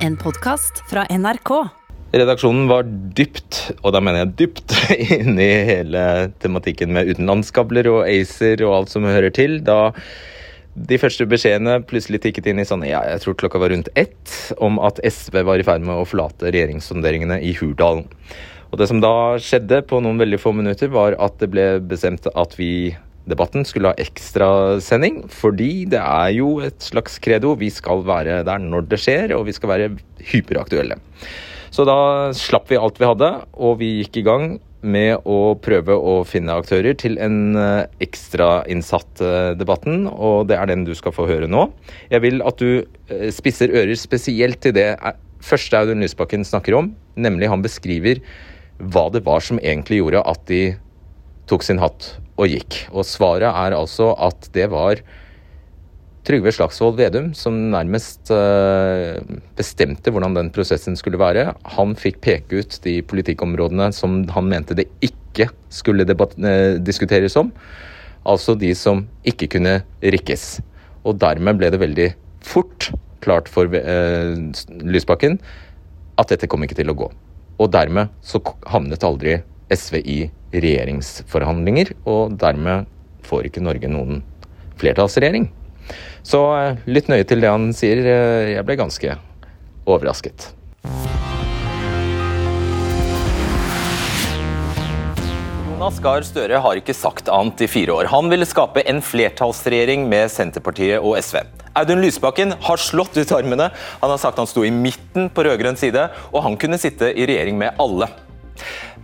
En 0.00 0.14
podkast 0.16 0.78
fra 0.88 1.02
NRK. 1.12 1.50
Redaksjonen 2.16 2.70
var 2.70 2.86
dypt, 2.88 3.58
og 3.84 3.92
da 3.92 4.00
mener 4.00 4.22
jeg 4.22 4.30
dypt, 4.38 4.72
inne 5.18 5.44
i 5.44 5.58
hele 5.68 6.04
tematikken 6.40 6.94
med 6.96 7.10
utenlandskabler 7.12 7.90
og 7.90 8.06
ACER 8.08 8.64
og 8.64 8.78
alt 8.78 8.94
som 8.94 9.04
hører 9.04 9.28
til. 9.36 9.58
Da 9.66 9.92
de 10.72 10.96
første 11.02 11.26
beskjedene 11.28 11.82
plutselig 11.84 12.22
tikket 12.24 12.48
inn 12.48 12.62
i 12.62 12.64
sånn, 12.64 12.86
ja, 12.88 13.02
jeg 13.12 13.20
tror 13.26 13.36
klokka 13.44 13.60
var 13.60 13.74
rundt 13.74 13.92
ett, 14.00 14.32
om 14.56 14.80
at 14.80 15.02
SV 15.04 15.42
var 15.50 15.60
i 15.60 15.68
ferd 15.68 15.84
med 15.84 16.00
å 16.00 16.08
forlate 16.08 16.48
regjeringssonderingene 16.48 17.36
i 17.44 17.52
Hurdalen. 17.60 18.08
Og 18.72 18.80
det 18.80 18.88
som 18.88 19.04
da 19.04 19.36
skjedde 19.36 19.82
på 19.84 20.00
noen 20.00 20.22
veldig 20.22 20.40
få 20.40 20.54
minutter, 20.56 20.88
var 20.96 21.18
at 21.20 21.36
det 21.44 21.52
ble 21.52 21.74
bestemt 21.92 22.24
at 22.32 22.56
vi 22.56 22.94
debatten 23.28 23.66
skulle 23.68 23.92
ha 23.92 24.00
ekstrasending, 24.00 25.24
fordi 25.28 25.84
det 25.92 26.00
er 26.00 26.32
jo 26.38 26.58
et 26.64 26.80
slags 26.82 27.18
credo. 27.22 27.54
Vi 27.60 27.70
skal 27.72 28.04
være 28.06 28.40
der 28.46 28.62
når 28.62 28.88
det 28.90 29.00
skjer, 29.02 29.36
og 29.36 29.46
vi 29.48 29.56
skal 29.56 29.72
være 29.74 29.92
hyperaktuelle. 30.32 30.98
Så 31.70 31.86
da 31.86 32.32
slapp 32.34 32.70
vi 32.70 32.80
alt 32.80 32.98
vi 32.98 33.06
hadde, 33.06 33.30
og 33.54 33.78
vi 33.82 34.00
gikk 34.00 34.20
i 34.20 34.26
gang 34.26 34.50
med 34.80 35.26
å 35.28 35.54
prøve 35.60 35.94
å 35.94 36.20
finne 36.24 36.56
aktører 36.56 36.96
til 36.98 37.18
en 37.20 37.56
eh, 37.58 37.84
ekstrainnsatt 38.02 39.22
eh, 39.24 39.52
debatten, 39.60 40.06
og 40.08 40.48
det 40.48 40.56
er 40.56 40.70
den 40.70 40.86
du 40.88 40.94
skal 40.96 41.14
få 41.14 41.28
høre 41.28 41.50
nå. 41.50 41.66
Jeg 42.12 42.24
vil 42.24 42.40
at 42.48 42.62
du 42.62 42.80
eh, 42.80 43.28
spisser 43.34 43.72
ører 43.76 43.98
spesielt 44.00 44.62
til 44.64 44.74
det 44.78 44.88
første 45.44 45.76
Audun 45.76 46.00
Lysbakken 46.02 46.46
snakker 46.48 46.78
om, 46.78 46.94
nemlig 47.20 47.52
han 47.52 47.64
beskriver 47.64 48.22
hva 48.80 49.10
det 49.12 49.22
var 49.26 49.44
som 49.44 49.60
egentlig 49.60 50.00
gjorde 50.00 50.24
at 50.32 50.46
de 50.48 50.62
tok 51.50 51.66
sin 51.66 51.80
hatt 51.82 52.14
og 52.40 52.48
gikk. 52.50 52.84
Og 52.94 53.06
svaret 53.08 53.50
er 53.50 53.76
altså 53.76 54.12
at 54.18 54.48
det 54.54 54.70
var 54.72 55.02
Trygve 56.26 56.52
Slagsvold 56.52 56.98
Vedum 56.98 57.30
som 57.36 57.56
nærmest 57.72 58.28
uh, 58.34 59.16
bestemte 59.56 60.12
hvordan 60.12 60.36
den 60.36 60.50
prosessen 60.54 60.98
skulle 60.98 61.20
være. 61.20 61.48
Han 61.76 61.96
fikk 61.98 62.20
peke 62.24 62.60
ut 62.60 62.76
de 62.84 62.98
politikkområdene 63.08 63.88
som 63.96 64.22
han 64.34 64.50
mente 64.50 64.76
det 64.76 64.86
ikke 65.04 65.48
skulle 65.72 66.04
uh, 66.04 66.76
diskuteres 66.84 67.38
om. 67.40 67.52
Altså 68.28 68.54
de 68.54 68.74
som 68.76 69.06
ikke 69.24 69.48
kunne 69.56 69.80
rikkes. 70.04 70.60
Og 71.08 71.16
dermed 71.22 71.56
ble 71.58 71.72
det 71.72 71.80
veldig 71.80 72.10
fort 72.44 72.90
klart 73.24 73.48
for 73.48 73.72
uh, 73.72 74.36
Lysbakken 74.84 75.40
at 76.20 76.32
dette 76.32 76.48
kom 76.52 76.62
ikke 76.64 76.76
til 76.76 76.92
å 76.92 76.98
gå. 77.00 77.08
Og 77.60 77.72
dermed 77.72 78.12
så 78.24 78.40
havnet 78.68 79.04
aldri 79.04 79.40
SV 79.70 80.00
i 80.02 80.18
regjeringsforhandlinger, 80.54 81.94
og 82.10 82.36
dermed 82.40 82.88
får 83.26 83.48
ikke 83.48 83.64
Norge 83.64 83.90
noen 83.90 84.22
flertallsregjering. 84.80 85.50
Så 86.26 86.40
eh, 86.56 86.80
lytt 86.90 87.10
nøye 87.10 87.26
til 87.28 87.42
det 87.42 87.50
han 87.52 87.70
sier. 87.76 88.02
Eh, 88.04 88.54
jeg 88.56 88.66
ble 88.66 88.78
ganske 88.80 89.16
overrasket. 89.88 90.50
Jonas 95.80 95.96
Gahr 96.04 96.24
Støre 96.28 96.58
har 96.60 96.76
ikke 96.76 96.92
sagt 96.92 97.30
annet 97.32 97.62
i 97.64 97.70
fire 97.70 97.94
år. 97.96 98.10
Han 98.12 98.28
ville 98.28 98.44
skape 98.44 98.82
en 98.84 99.00
flertallsregjering 99.00 100.04
med 100.10 100.28
Senterpartiet 100.28 101.00
og 101.00 101.16
SV. 101.16 101.40
Audun 101.80 102.02
Lysbakken 102.04 102.52
har 102.66 102.82
slått 102.82 103.16
ut 103.16 103.32
armene. 103.32 103.70
Han 104.02 104.12
har 104.12 104.20
sagt 104.20 104.42
han 104.42 104.50
sto 104.50 104.66
i 104.66 104.74
midten 104.74 105.30
på 105.32 105.46
rød-grønn 105.46 105.80
side, 105.80 106.10
og 106.34 106.44
han 106.44 106.58
kunne 106.60 106.78
sitte 106.82 107.08
i 107.14 107.24
regjering 107.24 107.56
med 107.62 107.80
alle. 107.80 108.10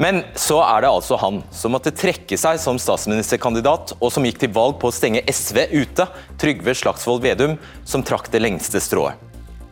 Men 0.01 0.23
så 0.39 0.59
er 0.65 0.85
det 0.85 0.93
altså 0.93 1.19
han 1.21 1.41
som 1.55 1.73
måtte 1.75 1.95
trekke 1.97 2.39
seg 2.41 2.61
som 2.63 2.81
statsministerkandidat, 2.81 3.95
og 4.01 4.13
som 4.13 4.27
gikk 4.27 4.43
til 4.43 4.53
valg 4.57 4.79
på 4.81 4.91
å 4.91 4.95
stenge 4.95 5.25
SV 5.31 5.63
ute, 5.73 6.09
Trygve 6.41 6.77
Slagsvold 6.77 7.25
Vedum, 7.25 7.57
som 7.89 8.05
trakk 8.05 8.31
det 8.33 8.43
lengste 8.45 8.83
strået. 8.83 9.17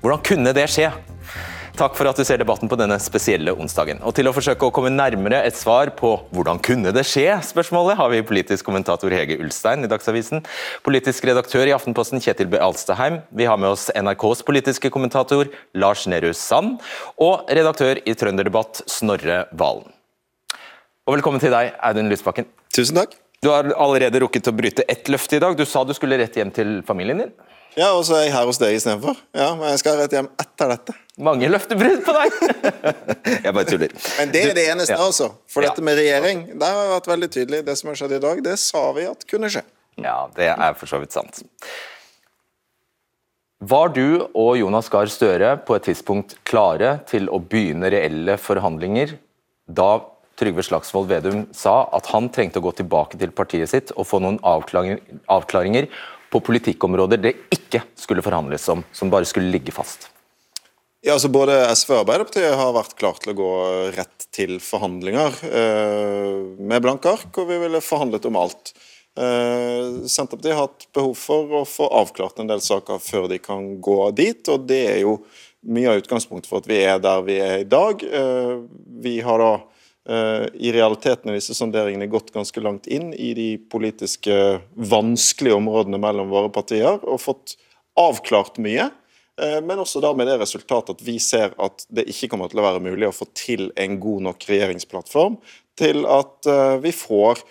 Hvordan 0.05 0.24
kunne 0.24 0.56
det 0.56 0.68
skje? 0.72 0.90
Takk 1.75 1.97
for 1.98 2.06
at 2.06 2.14
du 2.14 2.22
ser 2.22 2.39
debatten 2.39 2.70
på 2.70 2.77
denne 2.78 2.94
spesielle 3.03 3.50
onsdagen. 3.50 3.98
Og 4.06 4.12
til 4.14 4.28
å 4.30 4.33
forsøke 4.34 4.62
å 4.62 4.70
komme 4.75 4.92
nærmere 4.94 5.41
et 5.42 5.56
svar 5.58 5.91
på 5.98 6.22
'hvordan 6.30 6.62
kunne 6.62 6.92
det 6.94 7.03
skje?' 7.03 7.42
spørsmålet, 7.42 7.97
har 7.97 8.11
vi 8.11 8.22
politisk 8.22 8.64
kommentator 8.64 9.11
Hege 9.11 9.40
Ulstein 9.42 9.83
i 9.83 9.89
Dagsavisen, 9.89 10.46
politisk 10.84 11.24
redaktør 11.24 11.67
i 11.67 11.74
Aftenposten 11.74 12.23
Kjetil 12.23 12.46
B. 12.46 12.58
Alstaheim, 12.58 13.23
vi 13.34 13.45
har 13.45 13.57
med 13.57 13.70
oss 13.70 13.90
NRKs 13.90 14.45
politiske 14.45 14.89
kommentator 14.89 15.51
Lars 15.74 16.07
Nehru 16.07 16.33
Sand, 16.33 16.80
og 17.18 17.45
redaktør 17.48 17.98
i 18.07 18.14
Trønderdebatt 18.14 18.83
Snorre 18.86 19.48
Valen. 19.52 19.90
Og 21.08 21.17
velkommen 21.17 21.40
til 21.40 21.51
deg, 21.51 21.74
Audun 21.83 22.08
Lysbakken. 22.08 22.46
Tusen 22.73 22.95
takk. 22.95 23.17
Du 23.42 23.51
har 23.51 23.64
allerede 23.64 24.20
rukket 24.20 24.46
å 24.46 24.57
bryte 24.57 24.84
ett 24.89 25.08
løfte 25.08 25.36
i 25.36 25.40
dag. 25.40 25.57
Du 25.57 25.64
sa 25.64 25.83
du 25.83 25.92
skulle 25.92 26.18
rett 26.18 26.36
hjem 26.36 26.55
til 26.55 26.83
familien 26.86 27.18
din? 27.18 27.33
Ja, 27.74 27.89
og 27.96 28.05
så 28.07 28.14
er 28.20 28.29
jeg 28.29 28.35
her 28.36 28.46
hos 28.46 28.61
deg 28.62 28.77
istedenfor. 28.77 29.18
Ja, 29.35 29.48
men 29.58 29.73
jeg 29.73 29.80
skal 29.83 29.96
rett 29.98 30.12
hjem 30.14 30.29
etter 30.39 30.70
dette. 30.70 30.95
Mange 31.27 31.48
løftebrudd 31.51 32.05
på 32.07 32.14
deg! 32.14 32.36
jeg 33.46 33.55
bare 33.55 33.67
tuller. 33.67 33.95
Men 34.20 34.35
det 34.35 34.42
er 34.45 34.55
det 34.55 34.67
eneste, 34.70 34.95
ja. 34.95 35.01
altså. 35.02 35.33
For 35.51 35.67
dette 35.67 35.83
med 35.86 35.98
regjering, 35.98 36.45
der 36.61 36.70
har 36.70 36.86
jeg 36.86 36.92
vært 36.92 37.11
veldig 37.11 37.30
tydelig. 37.34 37.61
Det 37.67 37.74
som 37.80 37.90
har 37.90 37.98
skjedd 37.98 38.14
i 38.14 38.23
dag, 38.23 38.45
det 38.46 38.55
sa 38.63 38.84
vi 38.95 39.08
at 39.11 39.27
kunne 39.30 39.51
skje. 39.51 39.64
Ja, 39.98 40.20
det 40.39 40.52
er 40.55 40.79
for 40.79 40.90
så 40.90 41.02
vidt 41.02 41.14
sant. 41.14 41.42
Var 43.64 43.92
du 43.96 44.07
og 44.27 44.55
Jonas 44.61 44.90
Gahr 44.92 45.11
Støre 45.11 45.55
på 45.67 45.74
et 45.79 45.86
tidspunkt 45.89 46.36
klare 46.46 46.98
til 47.11 47.30
å 47.33 47.40
begynne 47.40 47.90
reelle 47.90 48.36
forhandlinger 48.39 49.17
da 49.67 49.96
Trygve 50.39 50.64
Slagsvold 50.67 51.08
Vedum 51.08 51.45
sa 51.55 51.84
at 51.95 52.08
han 52.11 52.27
trengte 52.34 52.58
å 52.58 52.64
gå 52.67 52.73
tilbake 52.80 53.18
til 53.20 53.30
partiet 53.34 53.70
sitt 53.70 53.92
og 53.95 54.08
få 54.11 54.18
noen 54.23 54.40
avklaringer 54.42 55.86
på 56.34 56.40
politikkområder 56.42 57.20
det 57.22 57.36
ikke 57.55 57.84
skulle 57.95 58.22
forhandles 58.24 58.67
om, 58.72 58.83
som 58.92 59.11
bare 59.12 59.28
skulle 59.28 59.52
ligge 59.55 59.74
fast? 59.74 60.08
Ja, 61.05 61.12
altså 61.14 61.28
Både 61.30 61.61
SV 61.77 61.92
og 61.92 62.00
Arbeiderpartiet 62.00 62.56
har 62.58 62.72
vært 62.74 62.96
klart 62.98 63.20
til 63.22 63.34
å 63.34 63.39
gå 63.39 63.50
rett 63.95 64.27
til 64.34 64.56
forhandlinger 64.64 65.36
eh, 65.46 66.39
med 66.58 66.83
blanke 66.83 67.12
ark, 67.12 67.28
og 67.39 67.50
vi 67.50 67.61
ville 67.61 67.83
forhandlet 67.84 68.27
om 68.27 68.39
alt. 68.40 68.72
Eh, 69.14 70.00
Senterpartiet 70.11 70.56
har 70.56 70.64
hatt 70.64 70.89
behov 70.96 71.12
for 71.20 71.58
å 71.61 71.62
få 71.68 71.86
avklart 72.00 72.40
en 72.42 72.51
del 72.51 72.64
saker 72.64 72.98
før 73.05 73.28
de 73.30 73.39
kan 73.39 73.77
gå 73.84 73.98
dit, 74.16 74.42
og 74.51 74.64
det 74.66 74.80
er 74.89 75.02
jo 75.05 75.18
mye 75.70 75.92
av 75.92 76.01
utgangspunktet 76.02 76.51
for 76.51 76.64
at 76.64 76.70
vi 76.72 76.80
er 76.83 76.98
der 77.05 77.22
vi 77.28 77.39
er 77.45 77.62
i 77.62 77.68
dag. 77.68 78.02
Eh, 78.02 78.56
vi 79.05 79.18
har 79.22 79.45
da 79.45 79.52
i 80.04 80.68
realiteten 80.74 81.30
er 81.30 81.38
disse 81.38 81.54
sonderingene 81.56 82.10
gått 82.12 82.28
ganske 82.34 82.60
langt 82.60 82.84
inn 82.92 83.14
i 83.16 83.30
de 83.32 83.46
politiske 83.72 84.34
vanskelige 84.76 85.56
områdene 85.56 85.96
mellom 86.02 86.28
våre 86.28 86.50
partier 86.52 86.98
og 87.00 87.22
fått 87.22 87.54
avklart 87.96 88.60
mye. 88.60 88.90
Eh, 89.40 89.60
men 89.62 89.80
også 89.82 90.02
da 90.02 90.12
med 90.14 90.28
det 90.30 90.38
resultatet 90.42 90.94
at 90.94 91.04
vi 91.04 91.18
ser 91.22 91.54
at 91.62 91.86
det 91.90 92.06
ikke 92.10 92.30
kommer 92.32 92.50
til 92.50 92.62
å 92.62 92.66
være 92.68 92.82
mulig 92.84 93.08
å 93.08 93.14
få 93.14 93.26
til 93.34 93.70
en 93.80 93.98
god 94.02 94.28
nok 94.28 94.46
regjeringsplattform 94.50 95.38
til 95.78 96.04
at 96.06 96.50
eh, 96.50 96.76
vi 96.84 96.94
får 96.94 97.42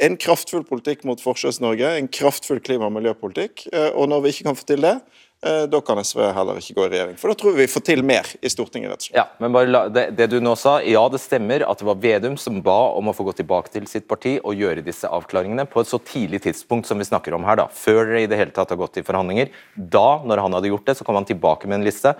en 0.00 0.16
kraftfull 0.16 0.62
politikk 0.64 1.02
mot 1.04 1.20
Forskjells-Norge, 1.20 1.90
en 1.98 2.08
kraftfull 2.08 2.62
klima- 2.64 2.86
og 2.88 2.94
miljøpolitikk. 2.94 3.66
Og 4.00 4.06
når 4.08 4.22
vi 4.24 4.30
ikke 4.32 4.46
kan 4.46 4.56
få 4.56 4.64
til 4.70 4.86
det, 4.86 4.94
Eh, 4.96 5.29
da 5.40 5.78
kan 5.80 5.96
SV 6.04 6.20
heller 6.36 6.58
ikke 6.60 6.74
gå 6.76 6.84
i 6.84 6.90
regjering. 6.92 7.14
For 7.16 7.32
da 7.32 7.36
tror 7.40 7.54
vi 7.56 7.64
vi 7.64 7.68
får 7.72 7.84
til 7.86 8.02
mer 8.04 8.28
i 8.40 8.50
Stortinget. 8.52 8.90
rett 8.90 9.00
og 9.00 9.06
slett. 9.06 9.16
Ja, 9.16 9.24
men 9.40 9.54
bare 9.54 9.70
la, 9.70 9.80
det, 9.88 10.04
det, 10.18 10.26
du 10.32 10.38
nå 10.44 10.52
sa, 10.58 10.78
ja 10.84 11.02
det 11.12 11.20
stemmer 11.22 11.64
at 11.64 11.80
det 11.80 11.86
var 11.88 11.96
Vedum 12.02 12.36
som 12.40 12.60
ba 12.64 12.78
om 12.96 13.08
å 13.08 13.14
få 13.16 13.24
gå 13.28 13.34
tilbake 13.40 13.72
til 13.72 13.88
sitt 13.88 14.08
parti 14.10 14.36
og 14.42 14.58
gjøre 14.58 14.84
disse 14.84 15.08
avklaringene 15.08 15.64
på 15.70 15.80
et 15.80 15.88
så 15.88 16.00
tidlig 16.00 16.42
tidspunkt 16.44 16.90
som 16.90 17.00
vi 17.00 17.08
snakker 17.08 17.36
om 17.36 17.46
her, 17.48 17.60
da. 17.62 17.68
Før 17.72 18.04
dere 18.04 18.24
i 18.24 18.28
det 18.30 18.40
hele 18.40 18.54
tatt 18.56 18.72
har 18.72 18.80
gått 18.80 19.00
i 19.00 19.06
forhandlinger. 19.06 19.52
Da, 19.76 20.20
når 20.24 20.44
han 20.44 20.58
hadde 20.58 20.72
gjort 20.72 20.88
det, 20.88 20.98
så 20.98 21.08
kom 21.08 21.16
han 21.16 21.28
tilbake 21.28 21.68
med 21.70 21.80
en 21.80 21.88
liste 21.88 22.14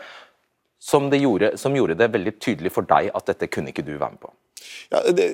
som, 0.80 1.10
gjorde, 1.12 1.56
som 1.60 1.76
gjorde 1.76 1.98
det 2.00 2.12
veldig 2.12 2.38
tydelig 2.40 2.72
for 2.72 2.88
deg 2.88 3.10
at 3.14 3.26
dette 3.28 3.50
kunne 3.52 3.74
ikke 3.74 3.84
du 3.84 3.94
være 3.96 4.14
med 4.14 4.22
på. 4.22 4.32
Ja, 4.90 5.02
det, 5.14 5.26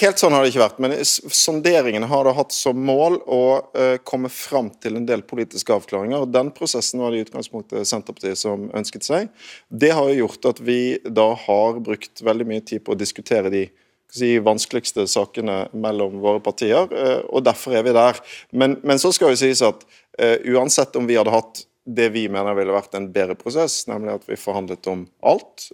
helt 0.00 0.20
sånn 0.20 0.34
har 0.36 0.44
det 0.44 0.52
ikke 0.52 0.62
vært, 0.62 0.80
men 0.82 0.94
sonderingene 1.02 2.08
har 2.10 2.28
da 2.28 2.34
hatt 2.36 2.54
som 2.54 2.78
mål 2.84 3.18
å 3.24 3.42
uh, 3.74 3.96
komme 4.06 4.30
fram 4.32 4.70
til 4.82 4.98
en 4.98 5.06
del 5.08 5.24
politiske 5.28 5.74
avklaringer. 5.74 6.24
og 6.24 6.32
Den 6.34 6.52
prosessen 6.54 7.02
var 7.02 7.12
det 7.12 7.20
i 7.20 7.26
utgangspunktet 7.26 7.88
Senterpartiet 7.88 8.40
som 8.40 8.68
ønsket 8.76 9.06
seg. 9.08 9.30
Det 9.68 9.92
har 9.96 10.10
jo 10.10 10.24
gjort 10.24 10.50
at 10.52 10.62
vi 10.64 10.80
da 11.04 11.30
har 11.46 11.80
brukt 11.84 12.22
veldig 12.24 12.48
mye 12.48 12.64
tid 12.64 12.84
på 12.86 12.94
å 12.94 13.00
diskutere 13.00 13.52
de 13.52 13.66
si, 14.12 14.36
vanskeligste 14.44 15.06
sakene 15.10 15.66
mellom 15.72 16.20
våre 16.22 16.42
partier, 16.44 16.90
uh, 16.92 17.22
og 17.28 17.46
derfor 17.48 17.78
er 17.78 17.86
vi 17.88 17.96
der. 17.96 18.20
Men, 18.52 18.78
men 18.86 19.00
så 19.02 19.12
skal 19.14 19.34
jo 19.34 19.40
sies 19.40 19.64
at 19.64 19.88
uh, 20.20 20.36
uansett 20.54 20.96
om 21.00 21.08
vi 21.08 21.18
hadde 21.18 21.34
hatt 21.34 21.64
det 21.88 22.10
vi 22.12 22.26
mener 22.28 22.56
ville 22.58 22.74
vært 22.74 22.96
en 22.98 23.08
bedre 23.14 23.36
prosess, 23.38 23.80
nemlig 23.88 24.18
at 24.18 24.28
vi 24.28 24.36
forhandlet 24.36 24.90
om 24.92 25.06
alt, 25.24 25.70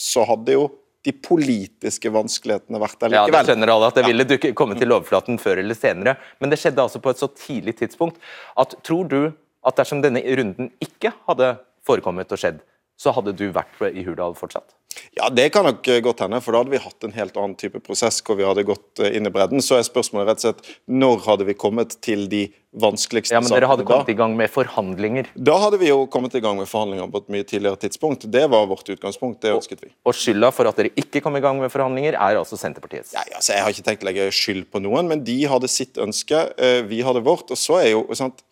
så 0.00 0.24
hadde 0.30 0.56
jo 0.56 0.64
de 1.04 1.12
politiske 1.12 2.08
vanskelighetene 2.08 2.80
vært 2.80 2.96
der 3.02 3.12
likevel. 3.12 3.28
Ja, 3.28 3.42
det 3.42 3.50
skjønner 3.50 3.72
alle 3.74 3.88
at 3.90 3.98
det 3.98 4.04
ville 4.06 4.24
dukke, 4.28 4.52
komme 4.56 4.76
til 4.78 4.94
overflaten 4.94 5.36
før 5.42 5.60
eller 5.60 5.76
senere. 5.76 6.16
Men 6.40 6.52
det 6.52 6.56
skjedde 6.62 6.80
altså 6.86 7.00
på 7.04 7.12
et 7.12 7.20
så 7.20 7.28
tidlig 7.36 7.76
tidspunkt 7.82 8.16
at 8.60 8.72
tror 8.86 9.10
du 9.10 9.18
at 9.28 9.76
dersom 9.80 10.00
denne 10.04 10.22
runden 10.40 10.70
ikke 10.84 11.12
hadde 11.28 11.54
forekommet 11.84 12.32
og 12.32 12.40
skjedd, 12.40 12.64
så 12.96 13.12
hadde 13.12 13.34
du 13.36 13.50
vært 13.52 13.84
i 13.90 14.04
Hurdal 14.06 14.36
fortsatt? 14.38 14.72
Ja, 15.14 15.30
Det 15.30 15.48
kan 15.54 15.66
nok 15.68 15.86
eh, 15.88 16.00
godt 16.04 16.24
hende, 16.24 16.40
for 16.44 16.54
da 16.54 16.62
hadde 16.62 16.74
vi 16.74 16.82
hatt 16.82 17.06
en 17.06 17.14
helt 17.16 17.36
annen 17.36 17.54
type 17.60 17.80
prosess 17.84 18.20
hvor 18.24 18.38
vi 18.38 18.46
hadde 18.46 18.64
gått 18.66 19.02
eh, 19.02 19.16
inn 19.16 19.28
i 19.28 19.32
bredden. 19.34 19.62
Så 19.64 19.78
er 19.78 19.86
spørsmålet 19.86 20.30
rett 20.30 20.42
og 20.42 20.46
slett 20.48 20.76
når 20.90 21.24
hadde 21.28 21.48
vi 21.48 21.56
kommet 21.58 21.96
til 22.04 22.26
de 22.30 22.46
vanskeligste 22.74 23.30
sakene? 23.30 23.38
Ja, 23.38 23.44
men 23.46 23.54
Dere 23.54 23.70
hadde 23.70 23.86
kommet 23.86 24.08
da? 24.08 24.14
i 24.14 24.18
gang 24.18 24.36
med 24.38 24.50
forhandlinger? 24.50 25.28
Da 25.34 25.56
hadde 25.62 25.78
vi 25.82 25.90
jo 25.90 26.04
kommet 26.10 26.34
i 26.34 26.42
gang 26.44 26.58
med 26.58 26.70
forhandlinger 26.70 27.10
på 27.12 27.22
et 27.22 27.30
mye 27.36 27.46
tidligere 27.46 27.80
tidspunkt. 27.84 28.26
Det 28.30 28.44
var 28.50 28.66
vårt 28.70 28.88
utgangspunkt. 28.96 29.40
Det 29.44 29.54
ønsket 29.54 29.84
vi. 29.84 29.92
Og, 30.02 30.10
og 30.12 30.18
skylda 30.18 30.50
for 30.54 30.70
at 30.70 30.80
dere 30.80 30.94
ikke 31.00 31.22
kom 31.24 31.38
i 31.38 31.44
gang 31.44 31.60
med 31.62 31.72
forhandlinger, 31.74 32.18
er 32.18 32.40
altså 32.40 32.58
Senterpartiets? 32.60 33.14
Nei, 33.16 33.28
altså, 33.34 33.54
Jeg 33.54 33.66
har 33.66 33.76
ikke 33.76 33.86
tenkt 33.90 34.06
å 34.06 34.10
legge 34.10 34.30
skyld 34.34 34.66
på 34.74 34.82
noen, 34.82 35.10
men 35.10 35.22
de 35.26 35.38
hadde 35.50 35.70
sitt 35.70 36.00
ønske, 36.02 36.48
eh, 36.58 36.82
vi 36.90 37.02
hadde 37.06 37.22
vårt. 37.24 37.50
og 37.50 37.60
så 37.60 37.78
er 37.82 37.92
jo, 37.94 38.06
sant, 38.18 38.42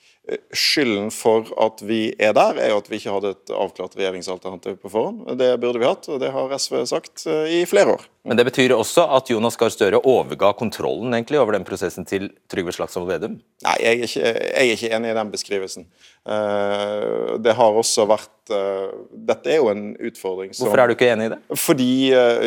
Skylden 0.54 1.10
for 1.10 1.48
at 1.58 1.80
vi 1.82 2.12
er 2.22 2.30
der, 2.36 2.58
er 2.62 2.70
jo 2.70 2.78
at 2.78 2.88
vi 2.90 3.00
ikke 3.00 3.10
hadde 3.10 3.32
et 3.34 3.50
avklart 3.50 3.96
regjeringsalternativ 3.98 4.76
på 4.78 4.90
forhånd. 4.92 5.24
Det 5.40 5.48
burde 5.58 5.82
vi 5.82 5.88
hatt, 5.88 6.06
og 6.06 6.20
det 6.22 6.30
har 6.30 6.54
SV 6.54 6.84
sagt 6.86 7.24
eh, 7.26 7.56
i 7.58 7.64
flere 7.66 7.96
år. 7.96 8.04
Men 8.22 8.38
det 8.38 8.44
betyr 8.46 8.70
også 8.76 9.02
at 9.16 9.30
Jonas 9.32 9.56
Gahr 9.58 9.72
Støre 9.74 9.98
overga 10.06 10.52
kontrollen 10.54 11.10
egentlig 11.16 11.40
over 11.42 11.56
den 11.56 11.64
prosessen 11.66 12.06
til 12.06 12.28
Trygve 12.50 12.70
Slagsvold 12.74 13.08
Vedum? 13.08 13.40
Nei, 13.66 13.74
jeg 13.82 13.98
er, 13.98 14.04
ikke, 14.06 14.22
jeg 14.22 14.52
er, 14.52 14.74
ikke, 14.76 14.90
enig 14.94 15.10
i 15.10 15.16
den 15.16 15.32
beskrivelsen. 15.32 15.88
Eh, 16.30 17.32
det 17.42 17.56
har 17.58 17.80
også 17.80 18.06
vært 18.06 18.54
eh, 18.54 18.94
Dette 19.26 19.50
er 19.50 19.58
jo 19.58 19.72
en 19.72 19.82
utfordring 19.98 20.54
som 20.54 20.68
Hvorfor 20.68 20.84
er 20.84 20.92
du 20.92 20.94
ikke 20.94 21.10
enig 21.10 21.26
i 21.26 21.34
det? 21.34 21.40
Fordi 21.64 21.90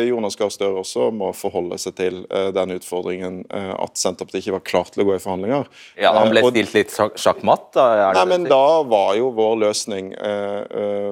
Jonas 0.08 0.40
Gahr 0.40 0.56
Støre 0.56 0.80
også 0.80 1.10
må 1.12 1.28
forholde 1.36 1.76
seg 1.82 1.98
til 2.00 2.22
den 2.56 2.76
utfordringen 2.78 3.42
at 3.52 4.00
Senterpartiet 4.00 4.46
ikke 4.46 4.56
var 4.56 4.66
klar 4.72 4.88
til 4.88 5.04
å 5.04 5.10
gå 5.10 5.18
i 5.18 5.20
forhandlinger. 5.20 5.68
Ja, 6.00 6.16
Han 6.16 6.32
ble 6.32 6.40
stilt 6.48 6.76
litt 6.78 6.96
sjakkmatt? 6.96 7.68
Da, 7.76 8.12
Nei, 8.16 8.26
men 8.32 8.48
da 8.48 8.80
var 8.88 9.12
jo 9.20 9.28
vår 9.36 9.58
løsning 9.66 10.12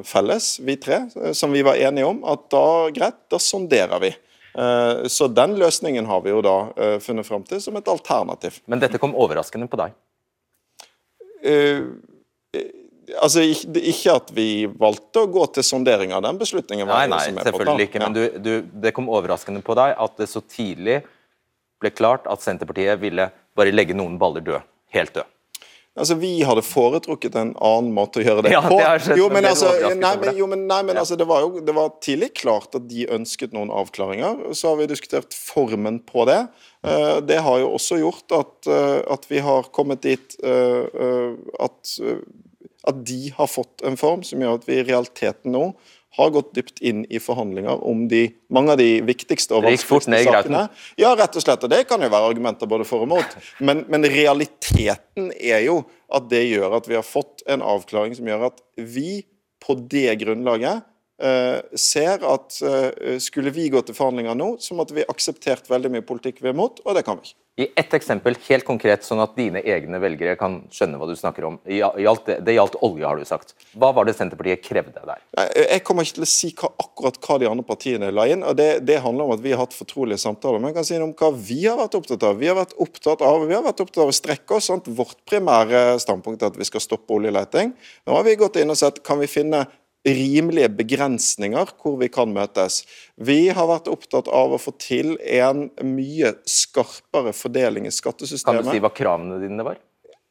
felles, 0.09 0.55
vi 0.65 0.81
tre, 0.81 1.05
som 1.37 1.53
vi 1.53 1.65
var 1.67 1.77
enige 1.77 2.09
om. 2.09 2.25
At 2.33 2.49
da, 2.55 2.69
greit, 2.97 3.27
da 3.33 3.41
sonderer 3.43 4.01
vi. 4.01 4.17
Eh, 4.59 5.07
så 5.11 5.29
den 5.29 5.57
løsningen 5.59 6.07
har 6.07 6.23
vi 6.23 6.31
jo 6.31 6.41
da 6.45 6.57
eh, 6.77 6.97
funnet 7.03 7.27
fram 7.27 7.43
til 7.47 7.61
som 7.63 7.77
et 7.77 7.89
alternativ. 7.91 8.61
Men 8.71 8.83
dette 8.83 9.01
kom 9.03 9.17
overraskende 9.19 9.67
på 9.71 9.81
deg? 9.81 9.97
Uh, 11.45 11.91
altså, 13.21 13.43
ikke 13.45 14.15
at 14.15 14.31
vi 14.33 14.49
valgte 14.81 15.25
å 15.25 15.29
gå 15.29 15.45
til 15.53 15.67
sondering 15.67 16.15
av 16.17 16.23
den 16.25 16.39
beslutningen. 16.41 16.89
Nei, 16.89 17.05
nei, 17.11 17.27
selvfølgelig 17.37 17.89
ikke, 17.91 18.01
men 18.01 18.17
du, 18.17 18.23
du, 18.41 18.53
det 18.87 18.95
kom 18.97 19.11
overraskende 19.13 19.61
på 19.67 19.77
deg 19.77 19.93
at 20.07 20.17
det 20.23 20.31
så 20.31 20.41
tidlig 20.41 21.03
ble 21.83 21.93
klart 21.93 22.25
at 22.31 22.41
Senterpartiet 22.41 22.97
ville 23.03 23.29
bare 23.59 23.75
legge 23.75 23.97
noen 23.99 24.17
baller 24.21 24.45
død. 24.47 24.73
Helt 24.95 25.13
død. 25.19 25.34
Altså, 25.95 26.17
Vi 26.19 26.43
hadde 26.43 26.63
foretrukket 26.67 27.37
en 27.39 27.53
annen 27.63 27.93
måte 27.95 28.19
å 28.19 28.25
gjøre 28.25 28.43
det 28.43 28.51
ja, 28.57 28.63
på. 28.67 28.81
Det 28.83 29.15
jo, 29.19 29.29
men, 29.31 29.47
altså, 29.47 29.71
nei, 29.95 30.15
men, 30.19 30.33
jo, 30.41 30.49
men, 30.51 30.65
nei, 30.67 30.81
men 30.89 30.99
altså, 30.99 31.15
det 31.19 31.27
var 31.31 31.45
jo 31.45 31.63
det 31.63 31.75
var 31.77 31.93
tidlig 32.03 32.33
klart 32.41 32.75
at 32.75 32.89
de 32.91 33.07
ønsket 33.15 33.55
noen 33.55 33.71
avklaringer. 33.71 34.41
Så 34.59 34.73
har 34.73 34.81
vi 34.81 34.89
diskutert 34.91 35.37
formen 35.39 36.01
på 36.03 36.27
det. 36.27 36.41
Uh, 36.83 37.23
det 37.23 37.39
har 37.47 37.63
jo 37.63 37.71
også 37.77 38.01
gjort 38.03 38.35
at, 38.35 38.55
uh, 38.67 39.07
at 39.15 39.29
vi 39.31 39.39
har 39.47 39.71
kommet 39.77 40.03
dit 40.03 40.35
uh, 40.43 40.83
at, 41.63 41.95
at 42.91 43.05
de 43.07 43.21
har 43.39 43.53
fått 43.55 43.87
en 43.87 43.99
form 44.01 44.27
som 44.27 44.43
gjør 44.43 44.59
at 44.59 44.67
vi 44.67 44.81
i 44.81 44.89
realiteten 44.91 45.55
nå 45.55 45.69
har 46.17 46.31
gått 46.31 46.53
dypt 46.55 46.81
inn 46.85 47.03
i 47.11 47.19
forhandlinger 47.23 47.83
om 47.87 48.05
de, 48.11 48.29
mange 48.55 48.75
av 48.75 48.79
de 48.79 48.89
viktigste 49.07 49.57
og 49.57 49.67
vanskeligste 49.67 50.21
sakene. 50.29 50.65
Ja, 51.01 51.15
rett 51.19 51.35
og 51.35 51.43
slett, 51.43 51.67
og 51.67 51.73
Det 51.73 51.83
kan 51.91 52.03
jo 52.03 52.11
være 52.13 52.31
argumenter 52.31 52.71
både 52.71 52.87
for 52.87 53.05
og 53.05 53.11
mot, 53.11 53.37
men, 53.59 53.83
men, 53.91 54.07
realiteten 54.15 55.33
er 55.35 55.65
jo 55.67 55.81
at 56.15 56.29
det 56.31 56.45
gjør 56.47 56.79
at 56.79 56.89
vi 56.91 56.99
har 56.99 57.07
fått 57.07 57.43
en 57.51 57.65
avklaring 57.65 58.15
som 58.15 58.29
gjør 58.31 58.49
at 58.53 58.63
vi 58.79 59.25
på 59.65 59.77
det 59.91 60.13
grunnlaget 60.21 60.85
ser 61.79 62.25
at 62.29 62.59
uh, 62.65 63.17
skulle 63.23 63.53
vi 63.55 63.71
gå 63.73 63.81
til 63.87 63.97
forhandlinger 63.97 64.37
nå, 64.39 64.51
så 64.61 64.77
måtte 64.77 64.97
vi 64.97 65.07
akseptert 65.09 65.71
veldig 65.71 65.95
mye 65.97 66.07
politikk 66.07 66.43
vi 66.43 66.51
er 66.51 66.57
imot, 66.57 66.83
og 66.85 66.99
det 66.99 67.05
kan 67.07 67.21
vi 67.21 67.31
ikke. 67.31 67.39
I 67.57 67.69
ett 67.77 67.95
eksempel, 67.95 68.35
helt 68.49 68.65
konkret, 68.67 69.05
sånn 69.07 69.21
at 69.23 69.37
dine 69.39 69.61
egne 69.63 70.01
velgere 70.03 70.33
kan 70.35 70.57
skjønne 70.75 70.99
hva 70.99 71.07
du 71.07 71.13
snakker 71.15 71.45
om. 71.47 71.59
det 71.63 72.55
gjaldt 72.57 72.81
olje, 72.83 73.07
har 73.07 73.15
du 73.15 73.29
sagt. 73.29 73.55
Hva 73.79 73.93
var 73.95 74.09
det 74.09 74.17
Senterpartiet 74.19 74.65
krevde 74.65 74.99
der? 75.07 75.21
Jeg 75.55 75.85
kommer 75.87 76.03
ikke 76.03 76.17
til 76.17 76.27
å 76.27 76.31
si 76.33 76.51
hva, 76.51 76.73
akkurat 76.83 77.21
hva 77.23 77.37
de 77.39 77.47
andre 77.53 77.67
partiene 77.69 78.11
la 78.11 78.25
inn. 78.27 78.43
og 78.43 78.57
det, 78.59 78.83
det, 78.83 78.99
handler 79.05 79.29
om 79.29 79.37
at 79.37 79.45
vi 79.45 79.53
har 79.55 79.63
hatt 79.63 79.77
fortrolige 79.77 80.19
samtaler. 80.25 80.59
Men 80.59 80.73
jeg 80.73 80.79
kan 80.81 80.89
si 80.89 80.99
noe 80.99 81.13
om 81.13 81.15
hva 81.15 81.31
vi 81.31 81.61
har 81.63 81.79
vært 81.79 81.95
opptatt 82.01 82.27
av. 82.27 82.43
Vi 82.43 82.51
har 82.51 82.59
vært 82.59 82.75
opptatt 82.89 83.23
av, 83.23 83.47
vi 83.47 83.55
har 83.55 83.63
vært 83.69 83.85
opptatt 83.87 84.03
av 84.03 84.11
å 84.11 84.19
strekke 84.19 84.59
oss. 84.59 84.73
Sant? 84.73 84.91
Vårt 84.91 85.23
primære 85.31 85.85
standpunkt 86.03 86.43
er 86.43 86.51
at 86.51 86.59
vi 86.59 86.67
skal 86.67 86.83
stoppe 86.83 87.15
oljeleting. 87.15 87.71
Nå 88.03 88.19
har 88.19 88.27
vi 88.27 88.35
gått 88.43 88.59
inn 88.59 88.75
og 88.75 88.83
sett 88.83 88.99
kan 89.07 89.23
vi 89.23 89.31
finne 89.31 89.63
rimelige 90.05 90.69
begrensninger 90.77 91.73
hvor 91.81 91.97
vi 92.01 92.11
kan 92.13 92.33
møtes. 92.35 92.83
Vi 93.17 93.49
har 93.55 93.69
vært 93.71 93.89
opptatt 93.93 94.29
av 94.29 94.53
å 94.53 94.61
få 94.61 94.75
til 94.81 95.15
en 95.23 95.69
mye 95.81 96.35
skarpere 96.49 97.33
fordeling 97.37 97.89
i 97.89 97.95
skattesystemet. 97.95 98.65
Kan 98.65 98.69
du 98.69 98.77
si 98.77 98.85
hva 98.85 98.93
kravene 98.95 99.41
dine 99.43 99.67
var? 99.67 99.81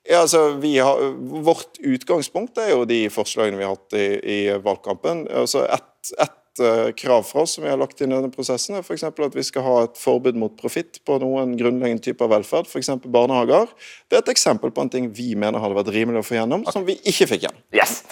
Ja, 0.03 0.25
altså, 0.25 0.59
har, 0.59 1.03
vårt 1.43 1.79
utgangspunkt 1.79 2.59
er 2.59 2.73
jo 2.73 2.83
de 2.85 3.05
forslagene 3.13 3.59
vi 3.59 3.63
har 3.65 3.77
hatt 3.77 3.95
i, 3.95 4.07
i 4.19 4.39
valgkampen. 4.61 5.25
Altså 5.31 5.63
et, 5.63 6.15
et 6.19 6.39
Eh, 6.61 6.91
krav 6.91 7.23
fra 7.25 7.41
oss 7.41 7.55
som 7.55 7.63
vi 7.63 7.69
har 7.69 7.79
lagt 7.81 8.01
inn 8.01 8.11
i 8.11 8.13
denne 8.13 8.29
prosessen, 8.29 8.75
er 8.77 8.83
f.eks. 8.85 9.03
at 9.09 9.35
vi 9.35 9.45
skal 9.45 9.63
ha 9.65 9.77
et 9.87 9.95
forbud 9.97 10.37
mot 10.37 10.53
profitt 10.53 10.99
på 11.01 11.15
noen 11.17 11.55
grunnleggende 11.57 12.03
typer 12.05 12.29
velferd, 12.29 12.69
f.eks. 12.69 12.91
barnehager. 13.09 13.71
Det 14.05 14.19
er 14.19 14.21
et 14.21 14.29
eksempel 14.35 14.69
på 14.69 14.85
en 14.85 14.91
ting 14.93 15.07
vi 15.17 15.31
mener 15.33 15.63
hadde 15.63 15.79
vært 15.79 15.89
rimelig 15.95 16.21
å 16.21 16.27
få 16.27 16.37
gjennom, 16.37 16.61
okay. 16.61 16.75
som 16.77 16.85
vi 16.85 16.99
ikke 17.09 17.31
fikk 17.31 17.47
gjennom. 17.47 17.65
Yes. 17.73 18.03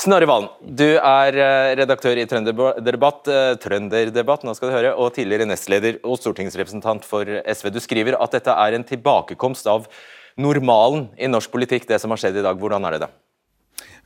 Snorre 0.00 0.30
Valen, 0.30 0.48
du 0.64 0.86
er 0.96 1.40
eh, 1.44 1.74
redaktør 1.82 2.16
i 2.16 2.24
Trønderdebatt, 2.30 3.28
eh, 3.28 3.52
Trønderdebatt 3.60 4.48
nå 4.48 4.56
skal 4.56 4.72
du 4.72 4.78
høre, 4.78 4.96
og 4.96 5.12
tidligere 5.18 5.50
nestleder 5.52 6.00
og 6.00 6.16
stortingsrepresentant 6.22 7.04
for 7.04 7.28
SV. 7.28 7.68
Du 7.74 7.82
skriver 7.84 8.16
at 8.16 8.38
dette 8.38 8.56
er 8.64 8.80
en 8.80 8.92
tilbakekomst 8.96 9.68
av 9.68 9.90
normalen 10.40 11.10
i 11.20 11.28
norsk 11.28 11.52
politikk, 11.52 11.84
det 11.90 12.00
som 12.00 12.16
har 12.16 12.24
skjedd 12.24 12.40
i 12.40 12.48
dag. 12.48 12.56
Hvordan 12.56 12.88
er 12.88 12.96
det 12.96 13.04
det? 13.04 13.16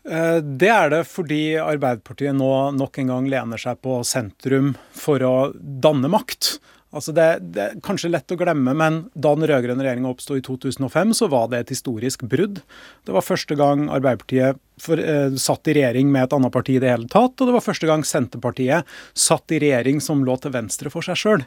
Eh, 0.04 0.38
det 0.44 0.68
er 0.68 0.90
det 0.92 1.02
fordi 1.08 1.56
Arbeiderpartiet 1.60 2.36
nå 2.36 2.50
nok 2.76 3.00
en 3.00 3.12
gang 3.14 3.28
lener 3.32 3.60
seg 3.60 3.80
på 3.84 4.02
sentrum 4.06 4.74
for 4.96 5.24
å 5.24 5.34
danne 5.54 6.10
makt. 6.12 6.58
Altså 6.94 7.14
det, 7.14 7.26
det, 7.54 7.64
er 7.64 7.80
kanskje 7.84 8.12
lett 8.12 8.30
å 8.30 8.38
glemme, 8.38 8.74
men 8.78 9.00
da 9.14 9.34
den 9.34 9.48
rød-grønne 9.50 9.82
regjeringa 9.82 10.12
oppsto 10.12 10.38
i 10.38 10.44
2005, 10.44 11.16
så 11.18 11.28
var 11.32 11.48
det 11.50 11.64
et 11.64 11.74
historisk 11.74 12.22
brudd. 12.30 12.60
Det 13.04 13.16
var 13.16 13.26
første 13.26 13.58
gang 13.58 13.88
Arbeiderpartiet 13.90 14.60
for, 14.80 14.98
eh, 14.98 15.30
satt 15.30 15.68
i 15.68 15.74
regjering 15.74 16.10
med 16.12 16.24
et 16.24 16.32
annet 16.32 16.52
parti 16.52 16.76
i 16.76 16.80
det 16.82 16.90
hele 16.90 17.08
tatt. 17.08 17.38
Og 17.38 17.46
det 17.46 17.54
var 17.54 17.62
første 17.62 17.86
gang 17.86 18.02
Senterpartiet 18.02 18.84
satt 19.14 19.52
i 19.54 19.60
regjering 19.62 20.00
som 20.02 20.24
lå 20.24 20.36
til 20.40 20.54
venstre 20.54 20.90
for 20.90 21.02
seg 21.02 21.18
sjøl. 21.18 21.44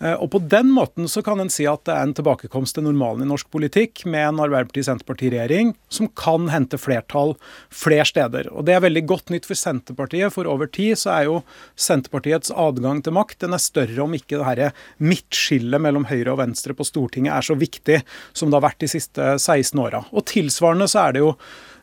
Eh, 0.00 0.14
og 0.14 0.30
på 0.32 0.40
den 0.48 0.72
måten 0.72 1.08
så 1.08 1.22
kan 1.24 1.40
en 1.40 1.52
si 1.52 1.66
at 1.68 1.84
det 1.84 1.94
er 1.94 2.02
en 2.02 2.14
tilbakekomst 2.16 2.74
til 2.74 2.84
normalen 2.84 3.26
i 3.26 3.28
norsk 3.28 3.50
politikk 3.52 4.06
med 4.06 4.28
en 4.28 4.42
Arbeiderparti-Senterparti-regjering 4.46 5.74
som 5.90 6.08
kan 6.08 6.48
hente 6.48 6.80
flertall 6.80 7.36
flere 7.68 8.06
steder. 8.08 8.50
Og 8.52 8.64
det 8.64 8.74
er 8.76 8.84
veldig 8.86 9.04
godt 9.06 9.30
nytt 9.30 9.48
for 9.48 9.58
Senterpartiet, 9.58 10.32
for 10.32 10.48
over 10.48 10.66
tid 10.66 10.96
så 10.96 11.12
er 11.18 11.28
jo 11.28 11.42
Senterpartiets 11.76 12.50
adgang 12.50 13.02
til 13.04 13.16
makt 13.16 13.40
den 13.44 13.56
er 13.56 13.62
større 13.62 14.04
om 14.04 14.16
ikke 14.16 14.38
det 14.38 14.48
her 14.48 14.72
midtskillet 14.98 15.82
mellom 15.82 16.06
høyre 16.10 16.34
og 16.34 16.40
venstre 16.42 16.74
på 16.76 16.86
Stortinget 16.88 17.36
er 17.36 17.46
så 17.46 17.56
viktig 17.58 18.00
som 18.32 18.50
det 18.50 18.58
har 18.58 18.68
vært 18.68 18.84
de 18.84 18.90
siste 18.90 19.34
16 19.38 19.82
åra. 19.82 20.04
Og 20.10 20.26
tilsvarende 20.30 20.88
så 20.90 21.06
er 21.06 21.16
det 21.16 21.24
jo 21.24 21.34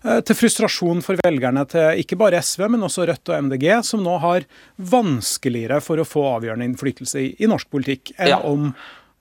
Eh, 0.06 0.20
til 0.26 0.38
frustrasjon 0.38 1.02
for 1.06 1.20
velgerne 1.26 1.64
til 1.70 2.02
ikke 2.04 2.18
bare 2.20 2.42
SV, 2.44 2.68
men 2.74 2.86
også 2.86 3.08
Rødt 3.10 3.32
og 3.32 3.48
MDG, 3.48 3.66
som 3.86 4.04
nå 4.06 4.18
har 4.22 4.46
vanskeligere 4.78 5.80
for 5.84 6.00
å 6.00 6.08
få 6.08 6.24
avgjørende 6.36 6.68
innflytelse 6.70 7.24
i, 7.24 7.32
i 7.42 7.50
norsk 7.50 7.70
politikk 7.74 8.14
enn, 8.16 8.32
ja. 8.36 8.40
om, 8.46 8.70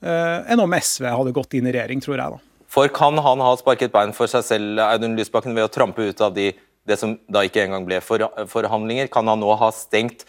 eh, 0.04 0.36
enn, 0.52 0.62
om, 0.62 0.76
SV 0.76 1.08
hadde 1.08 1.34
gått 1.36 1.56
inn 1.56 1.70
i 1.70 1.74
regjering, 1.74 2.02
tror 2.04 2.18
jeg. 2.18 2.36
da. 2.36 2.68
For 2.76 2.92
kan 2.92 3.16
han 3.24 3.42
ha 3.42 3.54
sparket 3.56 3.94
bein 3.94 4.12
for 4.16 4.30
seg 4.30 4.44
selv 4.44 4.82
Audun 4.84 5.16
Lysbakken, 5.16 5.56
ved 5.56 5.68
å 5.68 5.72
trampe 5.72 6.04
ut 6.04 6.20
av 6.20 6.36
de, 6.36 6.50
det 6.86 7.00
som 7.00 7.16
da 7.32 7.46
ikke 7.46 7.64
engang 7.64 7.88
ble 7.88 8.02
for, 8.04 8.26
forhandlinger? 8.52 9.08
Kan 9.12 9.32
han 9.32 9.40
nå 9.40 9.56
ha 9.56 9.72
stengt 9.74 10.26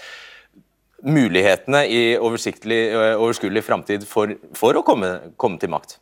mulighetene 1.05 1.85
i 1.87 2.01
overskuelig 2.17 3.63
framtid 3.65 4.05
for, 4.07 4.33
for, 4.57 4.77
å 4.77 4.85
komme, 4.85 5.13
komme 5.37 5.61
til 5.61 5.73
makt? 5.73 5.97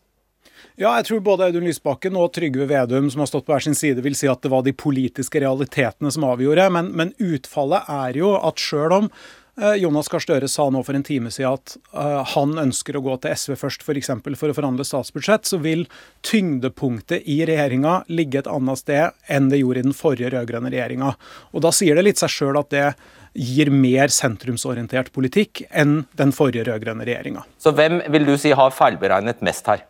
Ja, 0.75 0.91
jeg 0.97 1.05
tror 1.07 1.23
både 1.23 1.47
Audun 1.47 1.63
Lysbakken 1.69 2.17
og 2.19 2.33
Trygve 2.35 2.67
Vedum, 2.67 3.07
som 3.11 3.23
har 3.23 3.29
stått 3.31 3.45
på 3.47 3.53
hver 3.53 3.63
sin 3.63 3.77
side, 3.77 4.03
vil 4.03 4.17
si 4.17 4.27
at 4.27 4.43
det 4.43 4.51
var 4.51 4.65
de 4.65 4.75
politiske 4.75 5.39
realitetene 5.39 6.11
som 6.11 6.27
avgjorde. 6.27 6.67
Men, 6.75 6.91
men 6.99 7.13
utfallet 7.15 7.87
er 7.91 8.19
jo 8.19 8.33
at 8.35 8.59
sjøl 8.59 8.91
om 8.97 9.07
eh, 9.07 9.77
Jonas 9.79 10.11
Gahr 10.11 10.25
Støre 10.25 10.49
sa 10.51 10.67
nå 10.67 10.81
for 10.83 10.99
en 10.99 11.07
time 11.07 11.31
siden 11.31 11.55
at 11.55 11.77
uh, 11.95 12.27
han 12.33 12.59
ønsker 12.59 12.99
å 12.99 13.03
gå 13.05 13.15
til 13.23 13.39
SV 13.39 13.55
først, 13.61 13.87
f.eks. 13.87 14.11
For, 14.19 14.39
for 14.41 14.51
å 14.51 14.57
forhandle 14.57 14.87
statsbudsjett, 14.87 15.47
så 15.47 15.61
vil 15.63 15.87
tyngdepunktet 16.27 17.23
i 17.23 17.39
regjeringa 17.47 18.01
ligge 18.11 18.43
et 18.43 18.51
annet 18.51 18.83
sted 18.83 19.31
enn 19.31 19.47
det 19.53 19.63
gjorde 19.63 19.85
i 19.85 19.87
den 19.87 19.95
forrige 19.95 20.35
rød-grønne 20.35 20.75
regjeringa. 20.75 21.15
Da 21.55 21.71
sier 21.71 21.95
det 21.95 22.09
litt 22.09 22.19
seg 22.19 22.35
sjøl 22.35 22.59
at 22.59 22.75
det 22.75 22.89
gir 23.35 23.69
mer 23.73 24.13
sentrumsorientert 24.13 25.11
politikk 25.15 25.65
enn 25.69 26.05
den 26.15 26.31
forrige 26.35 26.65
rød-grønne 26.69 27.07
regjeringa. 27.07 27.43
Så 27.59 27.75
hvem 27.75 27.99
vil 28.13 28.27
du 28.27 28.37
si 28.39 28.55
har 28.55 28.73
feilberegnet 28.75 29.43
mest 29.45 29.67
her? 29.71 29.83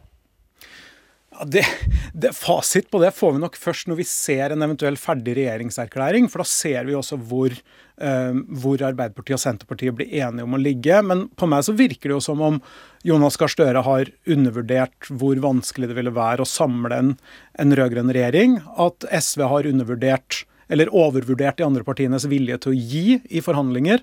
det, 1.44 1.66
det, 2.14 2.32
Fasit 2.36 2.90
på 2.92 3.00
det 3.02 3.12
får 3.16 3.36
vi 3.36 3.42
nok 3.44 3.58
først 3.60 3.90
når 3.90 4.00
vi 4.00 4.08
ser 4.08 4.54
en 4.54 4.64
eventuell 4.66 4.98
ferdig 5.00 5.36
regjeringserklæring. 5.40 6.30
For 6.32 6.42
da 6.42 6.48
ser 6.50 6.88
vi 6.88 6.96
også 6.96 7.18
hvor, 7.20 7.54
eh, 7.54 8.40
hvor 8.62 8.84
Arbeiderpartiet 8.88 9.38
og 9.38 9.44
Senterpartiet 9.44 9.98
blir 9.98 10.14
enige 10.14 10.48
om 10.48 10.56
å 10.56 10.62
ligge. 10.62 11.02
Men 11.04 11.28
på 11.36 11.50
meg 11.52 11.66
så 11.68 11.76
virker 11.76 12.10
det 12.10 12.18
jo 12.18 12.24
som 12.24 12.44
om 12.46 12.62
Jonas 13.06 13.40
Gahr 13.42 13.52
Støre 13.52 13.84
har 13.86 14.12
undervurdert 14.32 15.12
hvor 15.12 15.40
vanskelig 15.44 15.92
det 15.92 16.00
ville 16.00 16.16
være 16.16 16.46
å 16.46 16.50
samle 16.50 17.02
en, 17.02 17.16
en 17.60 17.78
rød-grønn 17.80 18.14
regjering. 18.16 18.60
At 18.80 19.08
SV 19.12 19.48
har 19.52 19.72
undervurdert 19.72 20.44
eller 20.72 20.94
overvurdert 20.94 21.60
de 21.60 21.68
andre 21.68 21.86
partienes 21.88 22.28
vilje 22.30 22.58
til 22.64 22.74
å 22.74 22.80
gi 22.80 23.20
i 23.30 23.44
forhandlinger. 23.46 24.02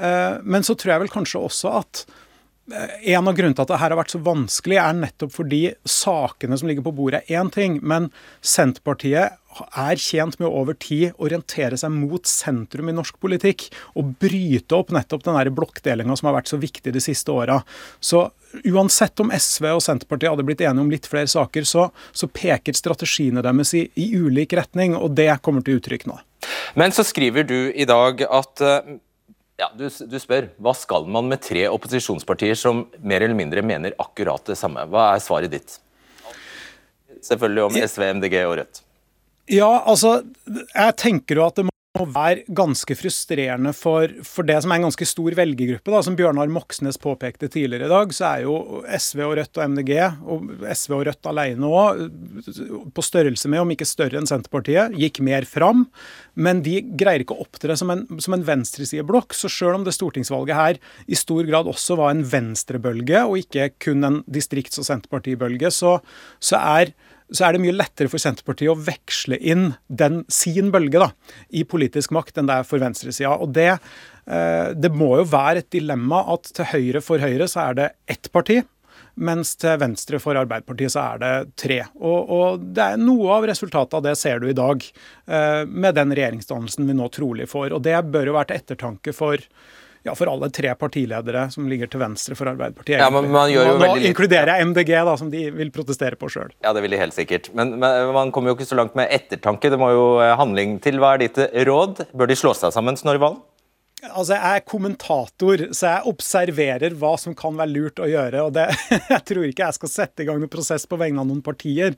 Uh, 0.00 0.40
men 0.42 0.64
så 0.66 0.74
tror 0.78 0.94
jeg 0.94 1.04
vel 1.04 1.14
kanskje 1.14 1.44
også 1.50 1.76
at 1.82 2.04
Eh, 2.06 2.29
en 2.70 3.28
av 3.28 3.34
grunnene 3.36 3.56
til 3.56 3.64
at 3.64 3.72
det 3.72 3.78
her 3.80 3.92
har 3.92 3.98
vært 3.98 4.14
så 4.14 4.20
vanskelig, 4.24 4.78
er 4.80 4.96
nettopp 4.98 5.34
fordi 5.34 5.60
sakene 5.88 6.58
som 6.58 6.70
ligger 6.70 6.86
på 6.86 6.94
bordet, 6.96 7.22
er 7.26 7.40
én 7.40 7.50
ting. 7.52 7.78
Men 7.82 8.10
Senterpartiet 8.40 9.36
er 9.74 10.00
tjent 10.00 10.38
med 10.38 10.46
å 10.48 10.62
over 10.62 10.76
tid 10.78 11.16
orientere 11.18 11.78
seg 11.80 11.92
mot 11.94 12.26
sentrum 12.28 12.90
i 12.90 12.94
norsk 12.94 13.18
politikk. 13.22 13.68
Og 13.98 14.14
bryte 14.22 14.78
opp 14.78 14.94
nettopp 14.94 15.26
den 15.26 15.54
blokkdelinga 15.56 16.16
som 16.18 16.30
har 16.30 16.38
vært 16.38 16.52
så 16.52 16.60
viktig 16.60 16.94
de 16.94 17.02
siste 17.02 17.34
åra. 17.34 17.60
Så 18.00 18.28
uansett 18.66 19.20
om 19.22 19.30
SV 19.34 19.68
og 19.74 19.84
Senterpartiet 19.84 20.32
hadde 20.32 20.46
blitt 20.46 20.64
enige 20.64 20.86
om 20.86 20.90
litt 20.90 21.06
flere 21.10 21.30
saker, 21.30 21.66
så, 21.68 21.90
så 22.12 22.30
peker 22.30 22.76
strategiene 22.76 23.44
deres 23.46 23.74
i, 23.78 23.84
i 23.94 24.10
ulik 24.18 24.54
retning, 24.58 24.96
og 24.98 25.14
det 25.18 25.30
kommer 25.44 25.66
til 25.66 25.78
uttrykk 25.78 26.08
nå. 26.10 26.18
Men 26.78 26.94
så 26.94 27.04
skriver 27.04 27.44
du 27.46 27.58
i 27.74 27.86
dag 27.88 28.22
at 28.26 28.64
uh 28.64 28.98
ja, 29.60 29.68
du, 29.76 29.86
du, 29.86 30.18
spør 30.20 30.48
hva 30.62 30.72
skal 30.76 31.06
man 31.10 31.28
med 31.30 31.42
tre 31.44 31.66
opposisjonspartier 31.68 32.56
som 32.58 32.86
mer 33.04 33.24
eller 33.26 33.36
mindre 33.36 33.64
mener 33.66 33.96
akkurat 34.00 34.46
det 34.48 34.56
samme. 34.58 34.86
Hva 34.90 35.10
er 35.14 35.24
svaret 35.24 35.52
ditt? 35.52 35.76
Selvfølgelig 37.20 37.66
om 37.66 37.76
SV, 37.76 38.06
MDG 38.16 38.38
og 38.46 38.56
Rødt. 38.60 38.80
Ja, 39.50 39.70
altså, 39.90 40.20
jeg 40.46 40.96
tenker 41.00 41.40
jo 41.40 41.48
at 41.48 41.58
det 41.58 41.69
må 41.98 42.04
være 42.14 42.44
ganske 42.54 42.94
frustrerende 42.94 43.72
for, 43.74 44.12
for, 44.26 44.46
det 44.46 44.60
som 44.62 44.70
er 44.70 44.78
en 44.78 44.86
ganske 44.86 45.06
stor 45.08 45.34
velgergruppe. 45.34 46.02
Som 46.06 46.16
Bjørnar 46.18 46.50
Moxnes 46.52 46.98
påpekte 47.02 47.48
tidligere 47.50 47.88
i 47.88 47.90
dag, 47.90 48.14
så 48.14 48.26
er 48.28 48.44
jo 48.44 48.82
SV 48.94 49.24
og 49.26 49.34
Rødt 49.40 49.58
og 49.58 49.72
MDG, 49.74 49.92
og 50.22 50.52
SV 50.70 50.94
og 50.94 51.02
Rødt 51.08 51.30
alene 51.32 51.72
òg, 51.80 52.04
på 52.94 53.04
størrelse 53.04 53.50
med, 53.50 53.64
om 53.64 53.74
ikke 53.74 53.88
større 53.88 54.20
enn 54.20 54.30
Senterpartiet, 54.30 54.94
gikk 55.02 55.18
mer 55.26 55.48
fram. 55.50 55.88
Men 56.38 56.62
de 56.66 56.78
greier 56.94 57.24
ikke 57.24 57.34
å 57.34 57.42
opptre 57.42 57.74
som 57.78 57.90
en, 57.92 58.06
en 58.06 58.48
venstresideblokk. 58.52 59.34
Så 59.34 59.50
sjøl 59.50 59.80
om 59.80 59.86
det 59.86 59.96
stortingsvalget 59.98 60.60
her 60.60 60.80
i 61.10 61.18
stor 61.18 61.42
grad 61.48 61.70
også 61.70 61.98
var 61.98 62.14
en 62.14 62.22
venstrebølge, 62.22 63.26
og 63.26 63.42
ikke 63.42 63.72
kun 63.82 64.06
en 64.06 64.22
distrikts- 64.30 64.78
og 64.78 64.86
senterpartibølge, 64.86 65.74
så, 65.74 65.98
så 66.38 66.62
er 66.78 66.94
så 67.30 67.46
er 67.46 67.54
det 67.54 67.62
mye 67.62 67.76
lettere 67.76 68.10
for 68.10 68.22
Senterpartiet 68.22 68.72
å 68.72 68.78
veksle 68.78 69.38
inn 69.38 69.70
den 69.86 70.24
sin 70.32 70.72
bølge 70.74 71.02
da, 71.02 71.10
i 71.54 71.62
politisk 71.68 72.14
makt 72.16 72.40
enn 72.40 72.50
det 72.50 72.58
er 72.60 72.66
for 72.66 72.82
venstresida. 72.82 73.36
Og 73.38 73.54
det, 73.54 73.70
eh, 74.26 74.72
det 74.74 74.90
må 74.94 75.14
jo 75.20 75.28
være 75.30 75.64
et 75.64 75.70
dilemma 75.72 76.24
at 76.34 76.50
til 76.56 76.70
høyre 76.72 77.04
for 77.04 77.22
Høyre 77.22 77.48
så 77.50 77.68
er 77.68 77.78
det 77.78 77.88
ett 78.10 78.30
parti. 78.34 78.60
Mens 79.20 79.52
til 79.60 79.76
venstre 79.80 80.20
for 80.22 80.38
Arbeiderpartiet 80.38 80.94
så 80.94 81.02
er 81.02 81.20
det 81.20 81.32
tre. 81.60 81.80
Og, 81.98 82.30
og 82.30 82.62
det 82.76 82.86
er 82.94 83.00
Noe 83.00 83.34
av 83.36 83.46
resultatet 83.50 83.98
av 83.98 84.04
det 84.06 84.14
ser 84.18 84.40
du 84.40 84.48
i 84.48 84.56
dag, 84.56 84.84
eh, 85.26 85.62
med 85.66 85.98
den 85.98 86.14
regjeringsdannelsen 86.16 86.88
vi 86.88 86.96
nå 86.96 87.10
trolig 87.14 87.48
får. 87.50 87.74
Og 87.76 87.84
det 87.84 87.98
bør 88.10 88.30
jo 88.30 88.38
være 88.38 88.52
til 88.52 88.62
ettertanke 88.62 89.14
for 89.16 89.50
ja, 90.06 90.14
for 90.16 90.30
alle 90.32 90.48
tre 90.54 90.72
partiledere 90.80 91.44
som 91.52 91.66
ligger 91.68 91.90
til 91.90 92.00
venstre 92.00 92.36
for 92.38 92.48
Arbeiderpartiet. 92.52 93.00
Ja, 93.02 93.10
men 93.12 93.28
man 93.32 93.50
gjør 93.52 93.68
jo 93.68 93.74
nå, 93.74 93.84
veldig... 93.84 94.08
inkluderer 94.10 94.52
jeg 94.54 94.70
MDG, 94.70 94.94
da, 95.10 95.16
som 95.20 95.32
de 95.32 95.44
vil 95.56 95.72
protestere 95.74 96.16
på 96.20 96.30
sjøl. 96.32 96.54
Ja, 96.64 96.72
det 96.76 96.84
vil 96.86 96.94
de 96.94 97.02
helt 97.02 97.16
sikkert. 97.16 97.50
Men, 97.56 97.76
men, 97.82 98.14
man 98.16 98.32
kommer 98.34 98.52
jo 98.52 98.58
ikke 98.58 98.68
så 98.68 98.78
langt 98.80 98.96
med 98.98 99.12
ettertanke. 99.12 99.72
Det 99.72 99.80
må 99.80 99.92
jo 99.92 100.06
eh, 100.24 100.32
handling 100.40 100.78
til. 100.84 101.00
Hva 101.02 101.14
er 101.16 101.26
ditt 101.26 101.40
råd? 101.68 102.06
Bør 102.16 102.30
de 102.30 102.38
slå 102.38 102.56
seg 102.56 102.72
sammen, 102.76 102.98
Snorre 103.00 103.20
Valen? 103.22 103.42
Altså, 104.00 104.32
Jeg 104.32 104.56
er 104.56 104.64
kommentator, 104.64 105.62
så 105.76 105.88
jeg 105.90 106.08
observerer 106.08 106.94
hva 106.96 107.12
som 107.20 107.34
kan 107.36 107.56
være 107.58 107.72
lurt 107.74 108.00
å 108.00 108.08
gjøre. 108.08 108.44
og 108.46 108.54
det, 108.56 108.66
Jeg 109.12 109.24
tror 109.28 109.44
ikke 109.44 109.66
jeg 109.66 109.76
skal 109.76 109.92
sette 109.92 110.24
i 110.24 110.28
gang 110.28 110.40
noen 110.40 110.52
prosess 110.52 110.86
på 110.88 110.96
vegne 111.00 111.20
av 111.20 111.28
noen 111.28 111.42
partier. 111.44 111.96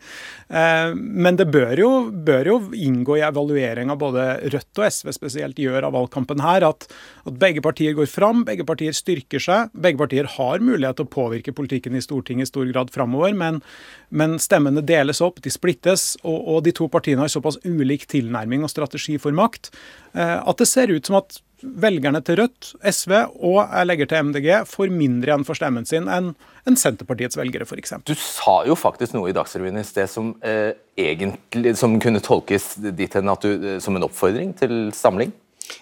Eh, 0.51 0.95
men 0.97 1.39
det 1.39 1.47
bør 1.55 1.79
jo, 1.79 1.91
bør 2.11 2.51
jo 2.51 2.57
inngå 2.75 3.21
i 3.21 3.25
evalueringa 3.27 3.95
både 3.99 4.25
Rødt 4.53 4.81
og 4.83 4.89
SV 4.89 5.13
spesielt 5.15 5.63
gjør 5.63 5.87
av 5.87 5.95
valgkampen 5.95 6.43
her, 6.43 6.67
at, 6.67 6.89
at, 7.23 7.39
begge 7.39 7.63
partier 7.63 7.95
går 7.99 8.11
fram, 8.11 8.43
begge 8.49 8.67
partier 8.67 8.97
styrker 8.97 9.43
seg. 9.43 9.71
Begge 9.73 10.03
partier 10.03 10.31
har 10.39 10.65
mulighet 10.65 10.99
til 10.99 11.07
å 11.07 11.13
påvirke 11.13 11.55
politikken 11.55 11.95
i 11.95 12.03
Stortinget 12.03 12.49
i 12.49 12.51
stor 12.51 12.67
grad 12.73 12.91
framover, 12.95 13.37
men, 13.39 13.63
men, 14.11 14.39
stemmene 14.43 14.83
deles 14.83 15.23
opp, 15.23 15.39
de 15.45 15.53
splittes, 15.55 16.17
og, 16.25 16.41
og 16.57 16.67
de 16.67 16.75
to 16.75 16.91
partiene 16.91 17.23
har 17.23 17.31
såpass 17.31 17.61
ulik 17.63 18.09
tilnærming 18.11 18.67
og 18.67 18.73
strategi 18.73 19.19
for 19.23 19.35
makt 19.37 19.71
eh, 20.17 20.39
at 20.43 20.59
det 20.59 20.69
ser 20.69 20.91
ut 20.91 21.07
som 21.07 21.21
at 21.21 21.39
velgerne 21.63 22.21
til 22.25 22.41
Rødt, 22.43 22.73
SV 22.83 23.13
og 23.41 23.59
jeg 23.61 23.89
legger 23.89 24.11
til 24.11 24.29
MDG 24.29 24.49
får 24.69 24.93
mindre 24.93 25.33
igjen 25.33 25.47
for 25.49 25.59
stemmen 25.59 25.87
sin 25.89 26.09
enn 26.11 26.33
en 26.69 26.79
Senterpartiets 26.79 27.39
velgere, 27.39 27.67
f.eks. 27.67 27.97
Du 28.07 28.15
sa 28.19 28.61
jo 28.69 28.77
faktisk 28.79 29.17
noe 29.17 29.33
i 29.33 29.35
Dagsrevyen 29.35 29.81
i 29.81 29.87
sted 29.87 30.11
som, 30.11 30.33
eh, 30.47 30.75
egentlig, 30.99 31.75
som 31.79 31.97
kunne 32.03 32.23
tolkes 32.23 32.77
dit 32.85 33.19
hen 33.19 33.33
at 33.33 33.43
du, 33.43 33.51
eh, 33.75 33.81
som 33.83 33.99
en 33.99 34.07
oppfordring 34.07 34.55
til 34.59 34.93
samling? 34.95 35.33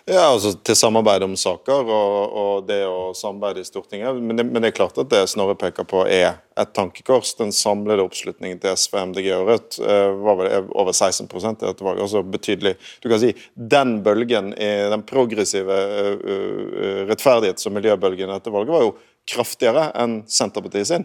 Ja, 0.05 0.27
altså 0.33 0.53
Til 0.65 0.77
samarbeid 0.79 1.25
om 1.25 1.37
saker 1.39 1.91
og, 1.95 2.37
og 2.43 2.69
det 2.69 2.81
å 2.89 3.11
samarbeide 3.17 3.63
i 3.63 3.69
Stortinget. 3.69 4.17
Men 4.23 4.39
det, 4.39 4.47
men 4.49 4.63
det, 4.63 4.73
er 4.73 4.79
klart 4.79 4.99
at 5.01 5.11
det 5.13 5.27
Snorre 5.31 5.57
peker 5.59 5.87
på 5.89 6.05
er 6.09 6.41
et 6.61 6.73
tankekors. 6.77 7.35
Den 7.39 7.53
samlede 7.55 8.05
oppslutningen 8.05 8.61
til 8.63 8.77
SV, 8.77 8.97
MDG 9.11 9.29
og 9.37 9.51
Rødt 9.51 9.79
uh, 9.83 10.11
var 10.25 10.41
vel 10.41 10.71
over 10.71 10.97
16% 10.97 11.63
i 11.63 11.69
dette 11.69 11.87
valget. 11.87 12.05
Altså 12.07 12.25
betydelig. 12.27 12.75
Du 13.03 13.11
kan 13.11 13.23
si 13.23 13.33
Den 13.55 14.01
bølgen, 14.07 14.53
den 14.57 15.07
progressive 15.09 15.77
uh, 15.77 16.17
uh, 16.17 17.05
rettferdighets- 17.11 17.69
og 17.69 17.77
miljøbølgen 17.79 18.29
i 18.29 18.35
dette 18.35 18.55
valget 18.55 18.77
var 18.77 18.87
jo 18.89 18.97
kraftigere 19.31 19.91
enn 20.01 20.23
Senterpartiet 20.27 20.89
sin. 20.89 21.05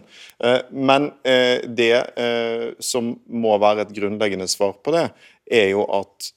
Men 0.72 1.10
det 1.78 2.00
som 2.82 3.12
må 3.28 3.52
være 3.62 3.84
et 3.84 3.92
grunnleggende 3.94 4.48
svar 4.50 4.72
på 4.82 4.94
det, 4.96 5.04
er 5.52 5.68
jo 5.70 5.84
at 5.94 6.30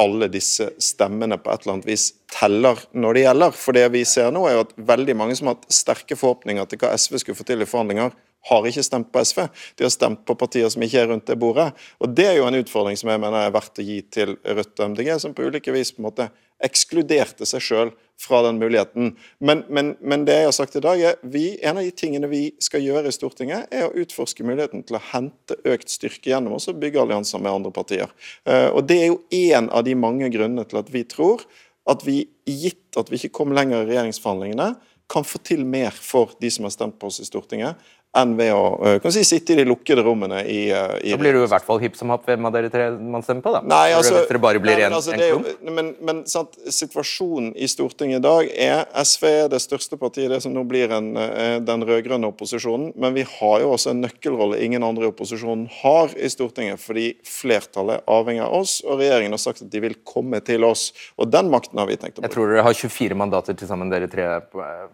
alle 0.00 0.28
disse 0.28 0.68
stemmene 0.82 1.38
på 1.40 1.50
et 1.52 1.64
eller 1.64 1.78
annet 1.78 1.88
vis 1.88 2.10
teller 2.32 2.80
når 2.92 3.16
det 3.16 3.24
gjelder. 3.24 3.56
For 3.56 3.76
det 3.76 3.86
vi 3.94 4.04
ser 4.08 4.32
nå, 4.34 4.44
er 4.48 4.58
jo 4.58 4.64
at 4.66 4.74
veldig 4.92 5.16
mange 5.16 5.36
som 5.38 5.50
har 5.50 5.56
hatt 5.56 5.72
sterke 5.72 6.18
forhåpninger 6.18 6.68
til 6.68 6.82
hva 6.82 6.92
SV 6.96 7.22
skulle 7.22 7.38
få 7.38 7.46
til 7.48 7.64
i 7.64 7.68
forhandlinger, 7.68 8.12
har 8.48 8.66
ikke 8.68 8.84
stemt 8.86 9.12
på 9.12 9.22
SV. 9.24 9.44
De 9.76 9.86
har 9.86 9.92
stemt 9.94 10.24
på 10.26 10.36
partier 10.38 10.70
som 10.72 10.82
ikke 10.84 11.02
er 11.02 11.10
rundt 11.10 11.26
det 11.28 11.38
bordet. 11.40 11.72
Og 11.98 12.14
Det 12.14 12.26
er 12.30 12.38
jo 12.38 12.48
en 12.48 12.58
utfordring 12.60 12.98
som 12.98 13.10
jeg 13.10 13.22
mener 13.22 13.46
er 13.46 13.54
verdt 13.54 13.82
å 13.82 13.86
gi 13.86 14.00
til 14.12 14.36
Rødt 14.44 14.80
og 14.80 14.92
MDG, 14.92 15.14
som 15.22 15.34
på 15.34 15.46
ulike 15.46 15.74
vis 15.74 15.92
på 15.94 16.02
en 16.02 16.08
måte 16.10 16.28
ekskluderte 16.64 17.44
seg 17.44 17.60
sjøl 17.60 17.90
fra 18.20 18.40
den 18.46 18.56
muligheten. 18.60 19.10
Men, 19.44 19.64
men, 19.68 19.92
men, 20.00 20.24
det 20.24 20.38
jeg 20.38 20.48
har 20.48 20.56
sagt 20.56 20.78
i 20.78 20.82
dag 20.84 21.02
er 21.04 21.18
vi, 21.20 21.58
en 21.60 21.76
av 21.76 21.84
de 21.84 21.92
tingene 21.92 22.30
vi 22.30 22.46
skal 22.64 22.84
gjøre 22.84 23.10
i 23.10 23.16
Stortinget, 23.16 23.68
er 23.68 23.88
å 23.88 23.92
utforske 23.98 24.46
muligheten 24.46 24.86
til 24.88 24.96
å 24.96 25.04
hente 25.10 25.58
økt 25.68 25.92
styrke 25.92 26.32
gjennom 26.32 26.56
oss 26.56 26.70
og 26.72 26.80
bygge 26.80 27.02
allianser 27.02 27.42
med 27.44 27.58
andre 27.58 27.74
partier. 27.76 28.12
Uh, 28.48 28.70
og 28.72 28.86
Det 28.88 29.02
er 29.02 29.10
jo 29.10 29.20
én 29.36 29.68
av 29.68 29.84
de 29.84 29.96
mange 29.98 30.30
grunnene 30.32 30.64
til 30.68 30.80
at 30.80 30.92
vi 30.92 31.04
tror 31.04 31.44
at 31.86 32.02
vi, 32.06 32.24
gitt 32.48 32.96
at 32.98 33.12
vi 33.12 33.20
ikke 33.20 33.36
kom 33.36 33.52
lenger 33.54 33.84
i 33.84 33.90
regjeringsforhandlingene, 33.92 34.72
kan 35.06 35.22
få 35.22 35.38
til 35.46 35.62
mer 35.62 35.94
for 35.94 36.32
de 36.42 36.48
som 36.50 36.66
har 36.66 36.74
stemt 36.74 36.96
på 36.98 37.06
oss 37.10 37.20
i 37.22 37.28
Stortinget, 37.28 37.78
enn 38.16 38.34
ved 38.38 38.52
å 38.54 38.62
eh, 38.86 38.98
kan 39.02 39.14
si, 39.14 39.24
sitte 39.26 39.54
i 39.54 39.58
de 39.60 39.66
lukkede 39.68 40.04
rommene 40.06 40.42
i, 40.44 40.66
eh, 40.72 40.96
i 41.06 41.14
Da 41.14 41.20
blir 41.20 41.36
du 41.36 41.42
i 41.42 41.50
hvert 41.50 41.66
fall 41.66 41.80
hipp 41.82 41.98
som 41.98 42.12
happ 42.14 42.26
hvem 42.28 42.48
av 42.48 42.54
dere 42.56 42.70
tre 42.72 42.88
man 42.96 43.24
stemmer 43.24 43.44
på, 43.44 43.52
da? 43.54 43.62
Nei, 43.66 43.92
altså, 43.96 44.16
Venstre 44.18 44.40
bare 44.42 44.62
blir 44.62 44.78
nei, 44.78 44.88
altså, 44.90 45.14
en, 45.14 45.46
en 45.46 45.76
men, 45.76 45.92
men 46.06 46.22
sant, 46.30 46.56
situasjonen 46.72 47.52
i 47.56 47.68
Stortinget 47.70 48.20
i 48.20 48.24
dag 48.24 48.50
er 48.50 48.84
SV 49.02 49.26
er 49.28 49.50
det 49.52 49.60
største 49.64 49.98
partiet, 50.00 50.30
det 50.32 50.40
som 50.44 50.54
nå 50.54 50.64
blir 50.68 50.92
en, 50.94 51.12
eh, 51.20 51.58
den 51.64 51.84
rød-grønne 51.86 52.30
opposisjonen. 52.32 52.92
Men 52.96 53.16
vi 53.16 53.26
har 53.28 53.62
jo 53.62 53.72
også 53.74 53.92
en 53.92 54.02
nøkkelrolle 54.06 54.60
ingen 54.64 54.86
andre 54.86 55.06
i 55.06 55.10
opposisjonen 55.10 55.66
har 55.82 56.14
i 56.16 56.30
Stortinget, 56.32 56.80
fordi 56.82 57.08
flertallet 57.26 58.06
avhenger 58.10 58.46
av 58.46 58.60
oss, 58.62 58.78
og 58.86 59.00
regjeringen 59.02 59.36
har 59.36 59.42
sagt 59.42 59.64
at 59.66 59.72
de 59.72 59.82
vil 59.84 59.98
komme 60.06 60.40
til 60.46 60.64
oss. 60.66 60.88
Og 61.20 61.30
den 61.32 61.50
makten 61.52 61.80
har 61.82 61.90
vi 61.90 61.98
tenkt 62.00 62.18
å 62.18 62.22
bruke. 62.22 62.30
Jeg 62.30 62.36
tror 62.36 62.52
dere 62.54 62.66
har 62.66 62.80
24 62.80 63.18
mandater 63.18 63.58
til 63.58 63.70
sammen, 63.70 63.92
dere 63.92 64.10
tre 64.10 64.28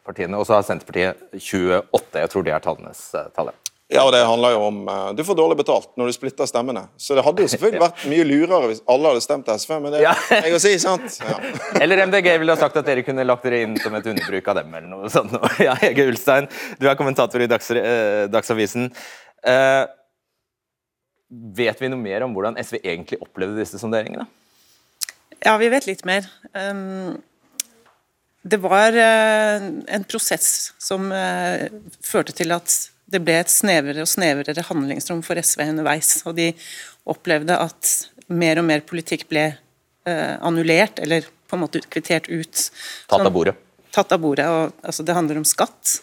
partiene, 0.07 0.39
og 0.39 0.49
så 0.49 0.59
har 0.59 0.67
Senterpartiet 0.67 1.29
28. 1.39 2.23
Jeg 2.23 2.33
tror 2.33 2.47
det 2.47 2.57
er 2.57 2.65
tallenes 2.65 3.12
tallet. 3.37 3.73
Ja, 3.93 4.03
og 4.07 4.13
det 4.15 4.23
handler 4.25 4.55
jo 4.55 4.61
om 4.65 4.79
uh, 4.89 5.13
Du 5.17 5.23
får 5.27 5.37
dårlig 5.37 5.59
betalt 5.61 5.91
når 6.01 6.09
du 6.09 6.17
splitter 6.17 6.49
stemmene. 6.49 6.87
Så 7.01 7.17
det 7.17 7.25
hadde 7.27 7.45
jo 7.45 7.51
selvfølgelig 7.53 7.83
vært 7.87 8.05
mye 8.11 8.27
lurere 8.27 8.71
hvis 8.71 8.83
alle 8.91 9.13
hadde 9.13 9.25
stemt 9.25 9.51
SV, 9.53 9.73
men 9.85 9.93
det 9.93 10.01
er 10.01 10.07
ja. 10.07 10.13
jeg 10.47 10.57
å 10.57 10.61
si, 10.63 10.75
sant? 10.83 11.19
Ja. 11.21 11.39
Eller 11.83 12.05
MDG 12.09 12.31
ville 12.41 12.55
ha 12.55 12.61
sagt 12.61 12.79
at 12.81 12.89
dere 12.89 13.05
kunne 13.07 13.27
lagt 13.27 13.45
dere 13.47 13.63
inn 13.67 13.75
som 13.83 13.95
et 13.99 14.07
underbruk 14.09 14.49
av 14.49 14.61
dem, 14.63 14.77
eller 14.79 14.89
noe 14.89 15.11
sånt. 15.13 15.35
Ja, 15.67 15.75
Hege 15.79 16.07
Ulstein, 16.09 16.49
du 16.81 16.87
er 16.89 16.97
kommentator 16.99 17.43
i 17.45 17.49
Dags, 17.51 17.69
uh, 17.77 18.29
Dagsavisen. 18.33 18.89
Uh, 19.45 19.85
vet 21.59 21.83
vi 21.83 21.91
noe 21.93 22.01
mer 22.01 22.25
om 22.25 22.33
hvordan 22.37 22.57
SV 22.61 22.81
egentlig 22.81 23.21
opplevde 23.25 23.61
disse 23.61 23.81
sonderingene? 23.81 24.25
Ja, 25.43 25.57
vi 25.61 25.69
vet 25.73 25.89
litt 25.89 26.05
mer. 26.09 26.29
Um, 26.55 27.21
det 28.43 28.59
var 28.63 28.97
en 28.97 30.05
prosess 30.11 30.73
som 30.83 31.13
førte 32.03 32.35
til 32.35 32.51
at 32.51 32.73
det 33.13 33.21
ble 33.25 33.39
et 33.43 33.53
snevrere 33.53 34.05
og 34.05 34.11
snevrere 34.11 34.65
handlingsrom 34.69 35.21
for 35.27 35.39
SV 35.41 35.67
underveis. 35.69 36.15
Og 36.29 36.37
de 36.39 36.53
opplevde 37.09 37.59
at 37.59 37.93
mer 38.33 38.61
og 38.63 38.69
mer 38.69 38.85
politikk 38.89 39.27
ble 39.31 39.51
eh, 39.53 40.35
annullert, 40.41 41.03
eller 41.03 41.27
på 41.49 41.59
en 41.59 41.65
måte 41.65 41.83
kvittert 41.85 42.31
ut. 42.33 42.69
Tatt 43.11 43.27
av 43.27 43.35
bordet. 43.35 43.59
Tatt 43.93 44.15
av 44.15 44.23
bordet. 44.23 44.49
Og, 44.49 44.73
altså, 44.81 45.05
det 45.05 45.17
handler 45.17 45.43
om 45.43 45.49
skatt, 45.49 45.99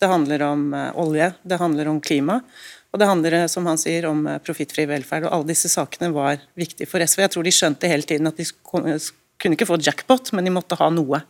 det 0.00 0.10
handler 0.10 0.46
om 0.46 0.70
eh, 0.74 0.90
olje, 1.00 1.32
det 1.42 1.60
handler 1.60 1.90
om 1.90 2.00
klima. 2.04 2.40
Og 2.94 3.00
det 3.02 3.10
handler 3.10 3.38
eh, 3.40 3.50
som 3.50 3.66
han 3.66 3.80
sier, 3.80 4.06
om 4.10 4.22
eh, 4.30 4.40
profittfri 4.44 4.86
velferd. 4.90 5.26
og 5.26 5.34
Alle 5.34 5.50
disse 5.50 5.70
sakene 5.72 6.12
var 6.14 6.42
viktige 6.58 6.90
for 6.90 7.02
SV. 7.02 7.24
Jeg 7.24 7.34
tror 7.34 7.46
de 7.46 7.54
skjønte 7.54 7.90
hele 7.90 8.06
tiden 8.06 8.30
at 8.30 8.38
de 8.38 8.46
kunne 9.40 9.58
ikke 9.58 9.68
få 9.68 9.78
jackpot, 9.82 10.32
men 10.36 10.46
de 10.46 10.52
måtte 10.54 10.78
ha 10.78 10.88
noe. 10.92 11.20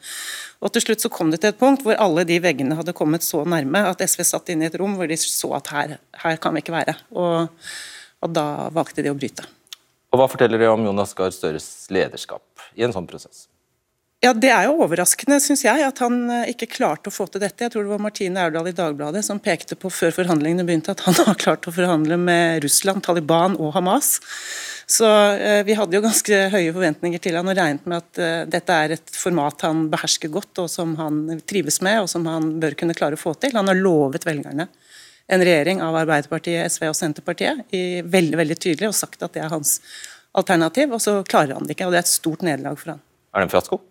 Og 0.65 0.73
Til 0.73 0.85
slutt 0.85 1.05
så 1.05 1.11
kom 1.13 1.33
det 1.33 1.43
til 1.43 1.53
et 1.53 1.61
punkt 1.61 1.85
hvor 1.85 1.99
alle 2.01 2.25
de 2.29 2.39
veggene 2.41 2.77
hadde 2.79 2.95
kommet 2.97 3.25
så 3.27 3.43
nærme 3.49 3.85
at 3.89 4.05
SV 4.05 4.25
satt 4.25 4.53
inne 4.53 4.67
i 4.67 4.71
et 4.71 4.79
rom 4.81 4.97
hvor 4.99 5.11
de 5.11 5.19
så 5.21 5.51
at 5.59 5.73
her, 5.75 5.97
her 6.23 6.39
kan 6.41 6.57
vi 6.57 6.65
ikke 6.65 6.77
være. 6.77 6.97
Og, 7.13 7.51
og, 8.21 8.31
da 8.33 8.71
valgte 8.75 9.05
de 9.05 9.13
å 9.13 9.19
bryte. 9.19 9.45
Og 10.15 10.21
Hva 10.21 10.29
forteller 10.31 10.63
det 10.63 10.71
om 10.71 10.85
Jonas 10.87 11.13
Gahr 11.17 11.35
Støres 11.35 11.69
lederskap 11.93 12.69
i 12.79 12.87
en 12.87 12.95
sånn 12.95 13.09
prosess? 13.11 13.49
Ja, 14.25 14.31
Det 14.33 14.49
er 14.49 14.71
jo 14.71 14.79
overraskende, 14.81 15.37
syns 15.43 15.67
jeg, 15.67 15.83
at 15.85 15.99
han 16.01 16.15
eh, 16.33 16.53
ikke 16.55 16.71
klarte 16.79 17.11
å 17.11 17.13
få 17.13 17.27
til 17.29 17.43
dette. 17.43 17.67
Jeg 17.67 17.75
tror 17.75 17.85
det 17.85 17.91
var 17.93 18.01
Martine 18.01 18.41
Aurdal 18.41 18.71
i 18.71 18.77
Dagbladet 18.77 19.21
som 19.27 19.41
pekte 19.43 19.77
på 19.77 19.91
før 19.93 20.15
forhandlingene 20.17 20.65
begynte 20.65 20.95
at 20.95 21.03
han 21.05 21.19
har 21.27 21.37
klart 21.43 21.69
å 21.69 21.75
forhandle 21.75 22.17
med 22.17 22.65
Russland, 22.65 23.05
Taliban 23.05 23.59
og 23.61 23.75
Hamas. 23.77 24.15
Så 24.89 25.05
eh, 25.37 25.61
vi 25.69 25.77
hadde 25.77 25.99
jo 25.99 26.03
ganske 26.07 26.41
høye 26.55 26.73
forventninger 26.73 27.21
til 27.21 27.37
han 27.37 27.53
og 27.53 27.59
regnet 27.59 27.85
med 27.85 28.01
at 28.01 28.23
eh, 28.25 28.41
dette 28.57 28.81
er 28.87 28.97
et 28.97 29.13
format 29.13 29.69
han 29.69 29.87
behersker 29.93 30.33
godt, 30.33 30.65
og 30.65 30.73
som 30.73 30.97
han 31.03 31.23
trives 31.45 31.83
med, 31.85 32.07
og 32.07 32.09
som 32.17 32.25
han 32.33 32.55
bør 32.65 32.81
kunne 32.81 32.97
klare 32.97 33.21
å 33.21 33.25
få 33.27 33.37
til. 33.37 33.53
Han 33.61 33.69
har 33.69 33.77
lovet 33.77 34.25
velgerne 34.25 34.71
en 35.29 35.49
regjering 35.53 35.85
av 35.85 36.01
Arbeiderpartiet, 36.01 36.73
SV 36.73 36.89
og 36.89 36.97
Senterpartiet 36.97 37.77
i 37.77 38.01
veldig, 38.01 38.41
veldig 38.41 38.57
tydelig, 38.57 38.89
og 38.89 38.97
sagt 39.05 39.21
at 39.25 39.37
det 39.37 39.45
er 39.45 39.53
hans 39.53 39.83
alternativ, 40.33 40.97
og 40.97 41.05
så 41.05 41.21
klarer 41.29 41.59
han 41.59 41.69
det 41.69 41.77
ikke. 41.77 41.91
og 41.91 41.93
Det 41.93 42.07
er 42.07 42.09
et 42.09 42.19
stort 42.19 42.45
nederlag 42.45 42.81
for 42.81 42.97
han. 42.97 43.11
Er 43.35 43.45
det 43.45 43.51
en 43.51 43.61
fiasko? 43.61 43.85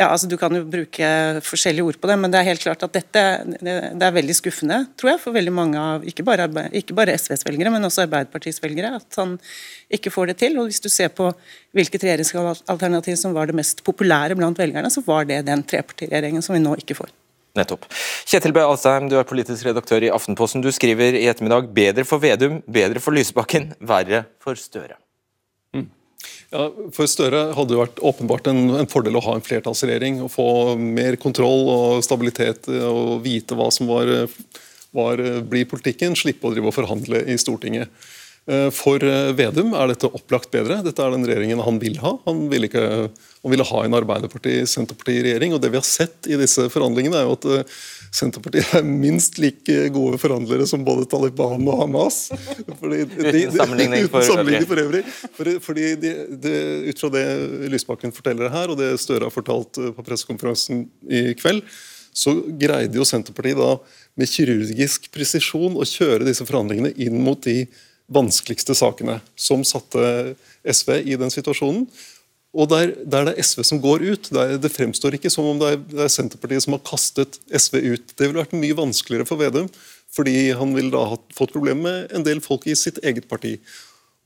Ja, 0.00 0.06
altså 0.08 0.28
Du 0.30 0.38
kan 0.40 0.54
jo 0.56 0.62
bruke 0.64 1.08
forskjellige 1.44 1.84
ord 1.84 1.98
på 2.00 2.08
det, 2.08 2.16
men 2.22 2.32
det 2.32 2.40
er 2.40 2.48
helt 2.48 2.62
klart 2.64 2.84
at 2.86 2.94
dette 2.94 3.24
det, 3.60 3.74
er 4.00 4.14
veldig 4.16 4.36
skuffende, 4.38 4.78
tror 4.96 5.12
jeg, 5.12 5.20
for 5.20 5.36
veldig 5.36 5.52
mange 5.52 5.80
av 5.80 6.06
ikke 6.08 6.24
bare, 6.24 6.46
ikke 6.80 6.96
bare 6.96 7.18
SVs 7.20 7.44
velgere, 7.44 7.72
men 7.74 7.84
også 7.84 8.06
Arbeiderpartiets 8.06 8.62
velgere, 8.64 8.94
at 8.96 9.18
han 9.20 9.36
ikke 9.92 10.12
får 10.14 10.32
det 10.32 10.38
til. 10.40 10.56
og 10.56 10.70
Hvis 10.70 10.80
du 10.80 10.88
ser 10.88 11.12
på 11.12 11.28
hvilket 11.76 12.06
regjeringsalternativ 12.06 13.18
som 13.20 13.36
var 13.36 13.50
det 13.50 13.58
mest 13.60 13.84
populære 13.84 14.38
blant 14.40 14.58
velgerne, 14.58 14.88
så 14.88 15.04
var 15.04 15.28
det 15.28 15.42
den 15.50 15.66
trepartiregjeringen 15.68 16.48
som 16.48 16.56
vi 16.56 16.64
nå 16.64 16.78
ikke 16.80 16.96
får. 17.02 17.12
Nettopp. 17.58 17.84
Kjetil 18.30 18.54
B. 18.56 18.62
Alstheim, 18.62 19.10
du 19.10 19.18
er 19.18 19.28
politisk 19.28 19.66
redaktør 19.66 20.06
i 20.06 20.12
Aftenposten. 20.14 20.64
Du 20.64 20.70
skriver 20.72 21.18
i 21.18 21.26
ettermiddag 21.28 21.68
'bedre 21.74 22.06
for 22.08 22.22
Vedum, 22.22 22.62
bedre 22.64 23.02
for 23.04 23.12
Lysbakken, 23.12 23.74
verre 23.80 24.24
for 24.40 24.54
Støre'. 24.54 24.96
Ja, 26.50 26.66
For 26.94 27.08
Støre 27.10 27.50
hadde 27.56 27.72
det 27.72 27.80
vært 27.80 28.00
åpenbart 28.02 28.48
en, 28.50 28.64
en, 28.80 28.88
fordel 28.90 29.18
å 29.18 29.24
ha 29.24 29.36
en 29.36 29.44
flertallsregjering. 29.44 30.22
Å 30.24 30.30
Få 30.32 30.48
mer 30.80 31.18
kontroll 31.22 31.68
og 31.72 32.04
stabilitet 32.06 32.68
og 32.70 33.20
vite 33.24 33.58
hva 33.58 33.70
som 33.74 33.90
var, 33.90 34.10
var, 34.96 35.22
blir 35.46 35.68
politikken. 35.70 36.18
Slippe 36.18 36.48
å 36.48 36.54
drive 36.54 36.72
og 36.72 36.76
forhandle 36.76 37.22
i 37.30 37.38
Stortinget. 37.40 37.92
Eh, 38.50 38.68
for 38.74 39.04
Vedum 39.36 39.74
er 39.78 39.92
dette 39.92 40.10
opplagt 40.10 40.50
bedre. 40.54 40.80
Dette 40.84 41.04
er 41.04 41.14
den 41.14 41.26
regjeringen 41.28 41.62
han 41.64 41.78
vil 41.82 42.00
ha. 42.02 42.16
Han 42.26 42.46
ville, 42.50 42.70
ikke, 42.70 42.84
han 43.44 43.54
ville 43.54 43.66
ha 43.70 43.84
en 43.84 43.98
Arbeiderparti-Senterparti-regjering. 44.00 45.54
og 45.54 45.62
Det 45.62 45.72
vi 45.72 45.80
har 45.80 45.86
sett 45.86 46.30
i 46.30 46.38
disse 46.40 46.66
forhandlingene, 46.72 47.20
er 47.20 47.28
jo 47.28 47.36
at 47.38 47.50
eh, 47.50 47.80
Senterpartiet 48.10 48.72
er 48.74 48.86
minst 48.86 49.36
like 49.38 49.84
gode 49.94 50.18
forhandlere 50.18 50.64
som 50.66 50.82
både 50.86 51.06
Taliban 51.10 51.62
og 51.70 51.84
Hamas. 51.84 52.24
Fordi 52.80 53.04
de, 53.04 53.20
de, 53.22 53.42
uten 53.46 53.54
sammenligning 53.54 54.08
for, 54.10 54.26
for 54.72 54.82
øvrig. 54.82 55.02
Fordi, 55.36 55.54
fordi 55.62 55.86
de, 56.02 56.12
ut 56.90 57.04
fra 57.04 57.12
det 57.14 57.24
Lysbakken 57.70 58.14
forteller 58.14 58.50
her, 58.50 58.72
og 58.72 58.80
det 58.80 58.90
Støre 59.02 59.28
har 59.28 59.34
fortalt 59.34 59.78
eh, 59.78 59.92
på 59.94 60.06
pressekonferansen 60.06 60.84
i 61.06 61.22
kveld, 61.38 61.62
så 62.10 62.34
greide 62.58 62.98
jo 62.98 63.06
Senterpartiet 63.06 63.60
da 63.60 63.76
med 64.18 64.32
kirurgisk 64.32 65.06
presisjon 65.14 65.78
å 65.78 65.86
kjøre 65.86 66.26
disse 66.26 66.46
forhandlingene 66.48 66.90
inn 66.98 67.20
mot 67.22 67.38
de 67.46 67.62
vanskeligste 68.10 68.74
sakene, 68.74 69.20
som 69.38 69.62
satte 69.62 70.34
SV 70.66 70.96
i 71.06 71.18
den 71.20 71.30
situasjonen. 71.30 71.86
Og 72.50 72.66
der, 72.66 72.96
der, 73.06 73.28
det 73.28 73.36
er 73.36 73.46
SV 73.46 73.62
som 73.66 73.78
går 73.82 74.02
ut. 74.02 74.30
Der, 74.34 74.56
det 74.58 74.72
fremstår 74.74 75.14
ikke 75.14 75.30
som 75.30 75.46
om 75.46 75.60
det 75.60 75.68
er, 75.70 75.78
det 75.92 76.02
er, 76.06 76.10
Senterpartiet 76.10 76.64
som 76.64 76.74
har 76.74 76.82
kastet 76.86 77.38
SV 77.46 77.78
ut. 77.78 78.14
Det 78.16 78.26
ville 78.26 78.42
vært 78.42 78.56
mye 78.58 78.78
vanskeligere 78.78 79.28
for 79.28 79.38
Vedum, 79.38 79.68
fordi 80.10 80.50
han 80.58 80.74
ville 80.74 80.90
da 80.94 81.04
hatt, 81.12 81.28
fått 81.36 81.54
problemer 81.54 81.84
med 81.84 82.16
en 82.16 82.26
del 82.26 82.42
folk 82.42 82.66
i 82.66 82.74
sitt 82.78 82.98
eget 83.06 83.28
parti. 83.30 83.54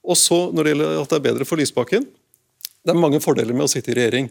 Og 0.04 0.16
så, 0.20 0.46
Når 0.52 0.64
det 0.64 0.72
gjelder 0.72 1.02
at 1.02 1.12
det 1.12 1.18
er 1.18 1.26
bedre 1.28 1.48
for 1.48 1.60
Lysbakken 1.60 2.04
Det 2.84 2.92
er 2.92 3.00
mange 3.00 3.20
fordeler 3.24 3.56
med 3.56 3.64
å 3.64 3.72
sitte 3.72 3.92
i 3.92 3.96
regjering. 3.96 4.28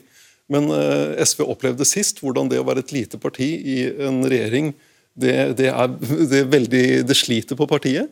Men 0.52 0.70
eh, 0.74 1.22
SV 1.24 1.46
opplevde 1.46 1.86
sist 1.88 2.20
hvordan 2.22 2.50
det 2.52 2.60
å 2.62 2.68
være 2.68 2.84
et 2.84 2.94
lite 2.94 3.18
parti 3.22 3.48
i 3.58 3.78
en 4.06 4.22
regjering, 4.26 4.74
det, 5.14 5.34
det, 5.58 5.70
er, 5.70 5.94
det, 6.30 6.44
veldig, 6.52 6.86
det 7.08 7.18
sliter 7.18 7.58
på 7.58 7.70
partiet. 7.70 8.10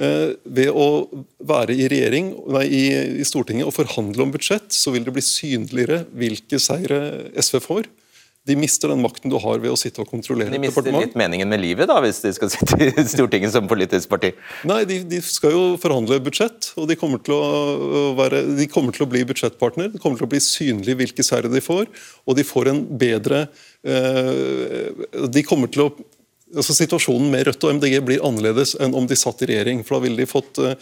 Eh, 0.00 0.30
ved 0.48 0.70
å 0.72 1.04
være 1.44 1.74
i, 1.76 1.84
regjering, 1.92 2.30
nei, 2.54 2.64
i, 2.72 2.84
i, 3.20 3.24
Stortinget 3.28 3.68
og 3.68 3.74
forhandle 3.76 4.24
om 4.24 4.30
budsjett, 4.32 4.70
så 4.72 4.94
vil 4.94 5.04
det 5.04 5.12
bli 5.12 5.24
synligere 5.24 6.06
hvilke 6.16 6.60
seire 6.62 7.02
SV 7.36 7.60
får. 7.60 7.90
De 8.42 8.56
mister 8.58 8.90
den 8.90 8.98
makten 9.04 9.30
du 9.30 9.36
har 9.38 9.60
ved 9.62 9.70
å 9.70 9.76
sitte 9.78 10.02
og 10.02 10.08
kontrollere 10.10 10.50
De 10.50 10.58
mister 10.58 10.88
litt 10.96 11.12
meningen 11.14 11.46
med 11.46 11.60
livet 11.62 11.86
da, 11.86 12.00
hvis 12.02 12.18
de 12.24 12.32
skal 12.34 12.50
sitte 12.50 12.74
i 12.88 13.04
Stortinget 13.12 13.52
som 13.54 13.68
politisk 13.70 14.10
parti? 14.10 14.32
Nei, 14.66 14.80
de, 14.88 14.96
de 15.06 15.20
skal 15.22 15.54
jo 15.54 15.60
forhandle 15.78 16.18
budsjett, 16.24 16.72
og 16.80 16.88
de 16.90 16.96
kommer, 16.98 17.22
være, 18.18 18.42
de 18.58 18.66
kommer, 18.72 18.96
til 18.96 19.06
å 19.06 19.10
bli 19.12 19.22
budsjettpartner. 19.28 19.92
Det 19.92 20.00
kommer 20.02 20.18
til 20.18 20.26
å 20.26 20.32
bli 20.32 20.40
synlig 20.42 20.96
hvilke 20.98 21.26
seire 21.26 21.52
de 21.52 21.62
får, 21.62 21.86
og 22.26 22.40
de 22.40 22.46
får 22.48 22.72
en 22.72 22.82
bedre 23.04 23.44
eh, 23.84 25.28
De 25.36 25.46
kommer 25.46 25.70
til 25.70 25.86
å 25.86 25.92
altså 26.56 26.76
Situasjonen 26.76 27.30
med 27.32 27.46
Rødt 27.48 27.64
og 27.66 27.76
MDG 27.78 27.98
blir 28.04 28.24
annerledes 28.24 28.74
enn 28.82 28.94
om 28.96 29.06
de 29.08 29.18
satt 29.18 29.42
i 29.44 29.50
regjering. 29.52 29.82
for 29.84 29.96
Da 29.96 30.06
ville 30.06 30.20
de 30.22 30.28
fått 30.28 30.60
uh, 30.62 30.74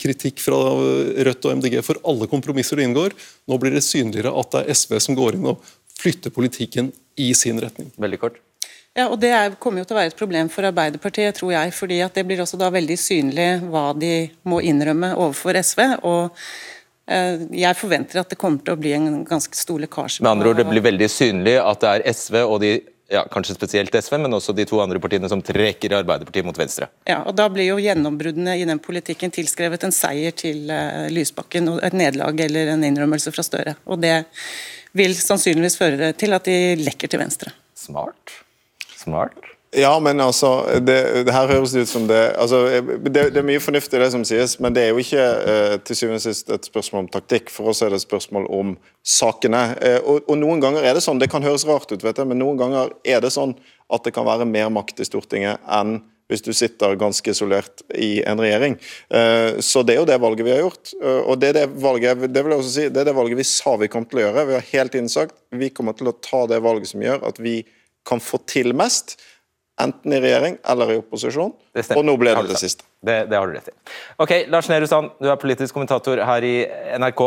kritikk 0.00 0.42
fra 0.42 0.58
Rødt 1.26 1.48
og 1.48 1.58
MDG 1.60 1.80
for 1.86 2.00
alle 2.04 2.28
kompromisser 2.30 2.80
de 2.80 2.88
inngår. 2.88 3.16
Nå 3.50 3.58
blir 3.60 3.74
det 3.74 3.86
synligere 3.86 4.34
at 4.34 4.54
det 4.54 4.64
er 4.64 4.78
SV 4.78 4.98
som 5.00 5.18
går 5.18 5.38
inn 5.38 5.50
og 5.52 5.64
flytter 6.00 6.32
politikken 6.34 6.92
i 7.20 7.32
sin 7.34 7.60
retning. 7.60 7.90
Veldig 8.00 8.20
kort. 8.20 8.40
Ja, 8.96 9.06
og 9.06 9.20
Det 9.22 9.30
er, 9.30 9.54
kommer 9.54 9.82
jo 9.82 9.86
til 9.86 9.94
å 9.94 10.00
være 10.00 10.10
et 10.10 10.18
problem 10.18 10.48
for 10.50 10.66
Arbeiderpartiet, 10.66 11.36
tror 11.38 11.52
jeg. 11.54 11.72
fordi 11.74 12.00
at 12.02 12.14
Det 12.14 12.26
blir 12.26 12.40
også 12.42 12.58
da 12.58 12.70
veldig 12.70 12.98
synlig 12.98 13.48
hva 13.70 13.92
de 13.94 14.30
må 14.42 14.60
innrømme 14.60 15.14
overfor 15.14 15.54
SV. 15.62 15.80
og 16.02 16.30
eh, 17.06 17.46
jeg 17.54 17.76
forventer 17.76 18.20
at 18.20 18.30
det 18.30 18.38
kommer 18.38 18.58
til 18.64 18.74
å 18.74 18.80
bli 18.80 18.92
en 18.92 19.24
ganske 19.24 19.54
stor 19.54 19.78
lekkasje. 19.78 20.22
Med 20.22 20.30
andre 20.30 20.48
ord, 20.48 20.56
Det 20.56 20.66
blir 20.66 20.82
veldig 20.82 21.08
synlig 21.08 21.56
at 21.62 21.80
det 21.80 21.88
er 21.88 22.12
SV 22.12 22.42
og 22.42 22.60
de 22.60 22.80
ja, 23.10 23.24
kanskje 23.32 23.56
spesielt 23.56 23.94
SV, 23.94 24.16
men 24.22 24.34
også 24.36 24.54
de 24.56 24.66
to 24.68 24.78
andre 24.82 25.00
partiene 25.02 25.28
som 25.30 25.42
trekker 25.44 25.96
Arbeiderpartiet 25.98 26.46
mot 26.46 26.58
venstre. 26.58 26.90
Ja, 27.08 27.20
og 27.26 27.34
Da 27.38 27.48
blir 27.52 27.66
jo 27.66 27.80
gjennombruddene 27.82 28.56
i 28.60 28.66
den 28.68 28.82
politikken 28.82 29.34
tilskrevet 29.34 29.84
en 29.86 29.94
seier 29.94 30.34
til 30.36 30.70
uh, 30.70 31.08
Lysbakken 31.12 31.72
og 31.72 31.80
et 31.86 31.96
nederlag 31.96 32.40
eller 32.46 32.74
en 32.74 32.86
innrømmelse 32.86 33.34
fra 33.34 33.46
Støre. 33.46 33.76
Og 33.90 34.00
Det 34.02 34.14
vil 34.96 35.14
sannsynligvis 35.18 35.78
føre 35.78 36.12
til 36.18 36.34
at 36.34 36.46
de 36.46 36.58
lekker 36.80 37.10
til 37.10 37.22
venstre. 37.22 37.54
Smart. 37.78 38.36
Smart. 38.96 39.50
Ja, 39.76 39.92
men 40.02 40.18
altså, 40.20 40.66
det, 40.82 40.96
det, 41.26 41.30
her 41.30 41.46
høres 41.46 41.76
ut 41.78 41.88
som 41.88 42.08
det 42.10 42.18
altså, 42.34 42.64
det, 43.06 43.12
det, 43.30 43.38
er 43.38 43.46
mye 43.46 43.62
fornuftig 43.62 44.00
det 44.02 44.08
som 44.10 44.24
sies, 44.26 44.56
men 44.58 44.74
det 44.74 44.82
er 44.82 44.88
jo 44.90 44.98
ikke 44.98 45.26
eh, 45.52 45.74
til 45.86 45.98
syvende 45.98 46.18
og 46.18 46.24
sist 46.24 46.50
et 46.50 46.66
spørsmål 46.66 47.04
om 47.04 47.10
taktikk. 47.14 47.52
For 47.54 47.70
oss 47.70 47.84
er 47.86 47.94
det 47.94 48.00
et 48.00 48.06
spørsmål 48.08 48.48
om 48.50 48.72
sakene. 49.06 49.62
Eh, 49.78 50.00
og, 50.02 50.24
og, 50.26 50.34
noen 50.42 50.62
ganger 50.64 50.82
er 50.82 50.98
det 50.98 51.04
sånn, 51.06 51.22
det 51.22 51.30
kan 51.30 51.46
høres 51.46 51.68
rart 51.70 51.86
ut, 51.92 52.02
vet 52.02 52.18
jeg, 52.18 52.26
men 52.26 52.42
noen 52.42 52.58
ganger 52.58 52.90
er 53.06 53.22
det 53.22 53.30
sånn 53.30 53.54
at 53.90 54.06
det 54.06 54.14
kan 54.16 54.26
være 54.26 54.48
mer 54.50 54.74
makt 54.74 55.04
i 55.04 55.06
Stortinget 55.06 55.62
enn 55.70 56.00
hvis 56.30 56.44
du 56.46 56.52
sitter 56.54 56.94
ganske 56.98 57.30
isolert 57.30 57.82
i 57.94 58.20
en 58.26 58.42
regjering. 58.42 58.76
Eh, 59.10 59.58
så 59.62 59.82
det 59.86 59.96
er 59.96 60.02
jo 60.02 60.10
det 60.10 60.20
valget 60.22 60.46
vi 60.46 60.54
har 60.54 60.64
gjort. 60.64 60.94
Eh, 60.98 61.20
og 61.24 61.38
det 61.42 61.50
er 61.50 61.58
det 61.60 61.66
valget, 61.82 62.26
det 62.30 62.42
vil 62.42 62.54
jeg 62.56 62.62
også 62.64 62.74
si, 62.74 62.86
det 62.90 63.02
er 63.02 63.10
det 63.10 63.18
valget 63.22 63.38
vi 63.38 63.46
sa 63.50 63.74
vi 63.78 63.90
kom 63.90 64.06
til 64.06 64.22
å 64.22 64.26
gjøre. 64.28 64.46
Vi 64.50 64.58
har 64.58 64.72
helt 64.74 64.98
tiden 64.98 65.10
sagt 65.10 65.38
vi 65.54 65.70
kommer 65.74 65.94
til 65.98 66.10
å 66.10 66.18
ta 66.18 66.46
det 66.50 66.62
valget 66.62 66.90
som 66.90 67.06
gjør 67.06 67.26
at 67.30 67.38
vi 67.42 67.60
kan 68.06 68.22
få 68.22 68.40
til 68.48 68.72
mest 68.76 69.18
enten 69.80 70.14
i 70.14 70.20
regjering 70.22 70.58
eller 70.72 70.94
i 70.94 71.00
opposisjon. 71.00 71.52
Og 71.96 72.04
nå 72.06 72.16
ble 72.20 72.34
det 72.34 72.44
det, 72.46 72.54
det 72.54 72.60
siste. 72.60 72.86
Det, 73.00 73.16
det, 73.30 73.36
har 73.38 73.48
du 73.48 73.56
rett 73.56 73.70
i. 73.72 73.74
Ok, 74.20 74.34
Lars 74.52 74.68
Nehru 74.70 74.86
Sand, 74.90 75.12
du 75.20 75.30
er 75.30 75.40
politisk 75.40 75.76
kommentator 75.76 76.22
her 76.28 76.46
i 76.46 76.54
NRK. 77.00 77.26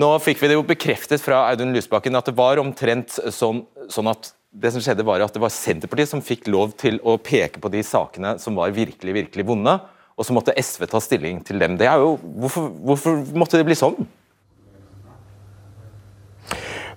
Nå 0.00 0.10
fikk 0.22 0.42
vi 0.42 0.50
det 0.50 0.58
jo 0.58 0.66
bekreftet 0.66 1.22
fra 1.22 1.44
Audun 1.50 1.74
Lysbakken 1.74 2.18
at 2.18 2.28
det 2.30 2.36
var 2.38 2.60
omtrent 2.62 3.16
sånn, 3.34 3.64
sånn 3.90 4.10
at 4.12 4.30
det 4.50 4.70
som 4.74 4.82
skjedde 4.82 5.06
var 5.06 5.22
at 5.22 5.34
det 5.34 5.42
var 5.42 5.52
Senterpartiet 5.54 6.10
som 6.10 6.22
fikk 6.22 6.48
lov 6.50 6.74
til 6.78 6.98
å 7.06 7.16
peke 7.22 7.62
på 7.62 7.70
de 7.72 7.82
sakene 7.86 8.36
som 8.42 8.58
var 8.58 8.74
virkelig, 8.74 9.14
virkelig 9.14 9.46
vonde, 9.46 9.76
og 10.18 10.26
så 10.26 10.34
måtte 10.36 10.54
SV 10.58 10.86
ta 10.90 11.00
stilling 11.02 11.40
til 11.46 11.60
dem. 11.62 11.76
Det 11.80 11.86
er 11.88 12.02
jo, 12.02 12.16
hvorfor, 12.42 12.66
hvorfor 12.86 13.20
måtte 13.38 13.60
det 13.60 13.66
bli 13.68 13.78
sånn? 13.78 13.98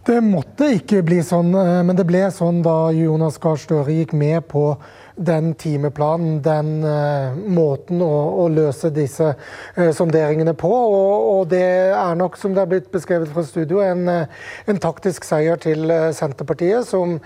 Det 0.03 0.17
måtte 0.19 0.67
ikke 0.75 0.99
bli 1.07 1.21
sånn, 1.23 1.53
eh, 1.55 1.79
men 1.87 1.95
det 1.95 2.03
ble 2.03 2.25
sånn 2.35 2.57
da 2.65 2.91
Jonas 2.91 3.37
Gahr 3.39 3.55
Støre 3.55 3.93
gikk 3.95 4.11
med 4.19 4.43
på 4.51 4.73
den 5.15 5.51
timeplanen, 5.61 6.39
den 6.41 6.81
uh, 6.81 7.35
måten 7.37 8.01
å, 8.01 8.09
å, 8.41 8.47
løse 8.49 8.89
disse 8.89 9.27
uh, 9.37 9.91
sonderingene 9.93 10.55
på. 10.57 10.71
Og, 10.73 11.27
og, 11.29 11.43
det 11.51 11.61
er 11.93 12.17
nok, 12.17 12.35
som 12.41 12.55
det 12.55 12.63
er 12.63 12.71
blitt 12.71 12.89
beskrevet 12.91 13.29
fra 13.31 13.45
studio, 13.45 13.83
en, 13.85 14.09
en 14.09 14.81
taktisk 14.81 15.27
seier 15.27 15.61
til 15.61 15.85
Senterpartiet 16.17 16.89
som, 16.89 17.19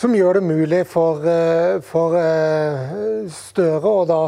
som, 0.00 0.16
gjør 0.16 0.40
det 0.40 0.46
mulig 0.48 0.80
for, 0.88 1.20
for 1.84 2.16
Støre 3.36 3.92
å 3.92 4.08
da 4.08 4.22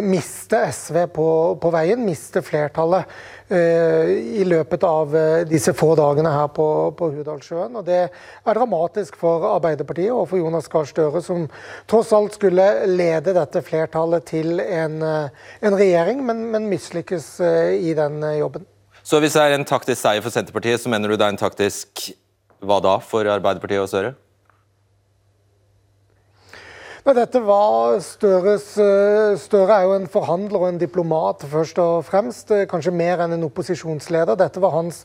miste 0.00 0.64
SV 0.72 1.04
på, 1.12 1.28
på 1.60 1.74
veien, 1.76 2.08
miste 2.08 2.40
flertallet 2.44 3.04
i 3.56 4.44
løpet 4.46 4.84
av 4.86 5.14
eh, 5.16 5.42
disse 5.48 5.74
få 5.76 5.94
dagene 5.98 6.30
her 6.34 6.48
på, 6.54 6.66
på 6.98 7.10
Hurdalssjøen. 7.16 7.76
Og 7.80 7.86
det 7.86 8.00
er 8.06 8.58
dramatisk 8.58 9.18
for 9.20 9.46
Arbeiderpartiet 9.50 10.14
og 10.14 10.28
for 10.30 10.42
Jonas 10.42 10.70
Gahr 10.70 10.88
Støre, 10.88 11.22
som 11.24 11.48
tross 11.90 12.12
alt 12.16 12.38
skulle 12.38 12.68
lede 12.90 13.34
dette 13.36 13.64
flertallet 13.66 14.28
til 14.30 14.62
en, 14.62 15.00
eh, 15.02 15.52
en 15.66 15.78
regjering, 15.82 16.24
men, 16.26 16.46
men 16.54 16.70
mislykkes 16.70 17.32
i 17.40 17.94
den 17.98 18.22
jobben. 18.38 18.66
Så 19.02 19.18
hvis 19.20 19.34
det 19.34 19.42
er 19.42 19.56
en 19.56 19.66
taktisk 19.66 20.02
seier 20.02 20.22
for 20.22 20.32
Senterpartiet, 20.32 20.82
så 20.82 20.92
mener 20.92 21.10
du 21.10 21.16
det 21.16 21.26
er 21.26 21.34
en 21.34 21.40
taktisk 21.40 22.10
hva 22.60 22.78
da 22.84 22.98
for 23.02 23.26
Arbeiderpartiet 23.26 23.82
og 23.82 23.88
Støre? 23.90 24.12
Men 27.04 27.16
dette 27.16 27.40
var 27.40 27.94
Støres 28.04 28.74
eh, 28.80 29.32
Støre 29.40 29.78
er 29.78 29.86
jo 29.88 29.94
en 29.96 30.08
forhandler 30.10 30.60
og 30.60 30.66
en 30.68 30.80
diplomat, 30.80 31.46
først 31.48 31.78
og 31.80 32.04
fremst. 32.04 32.52
Eh, 32.52 32.66
kanskje 32.68 32.92
mer 32.92 33.22
enn 33.24 33.38
en 33.38 33.46
opposisjonsleder. 33.46 34.36
Dette 34.36 34.60
var 34.60 34.74
hans 34.74 35.00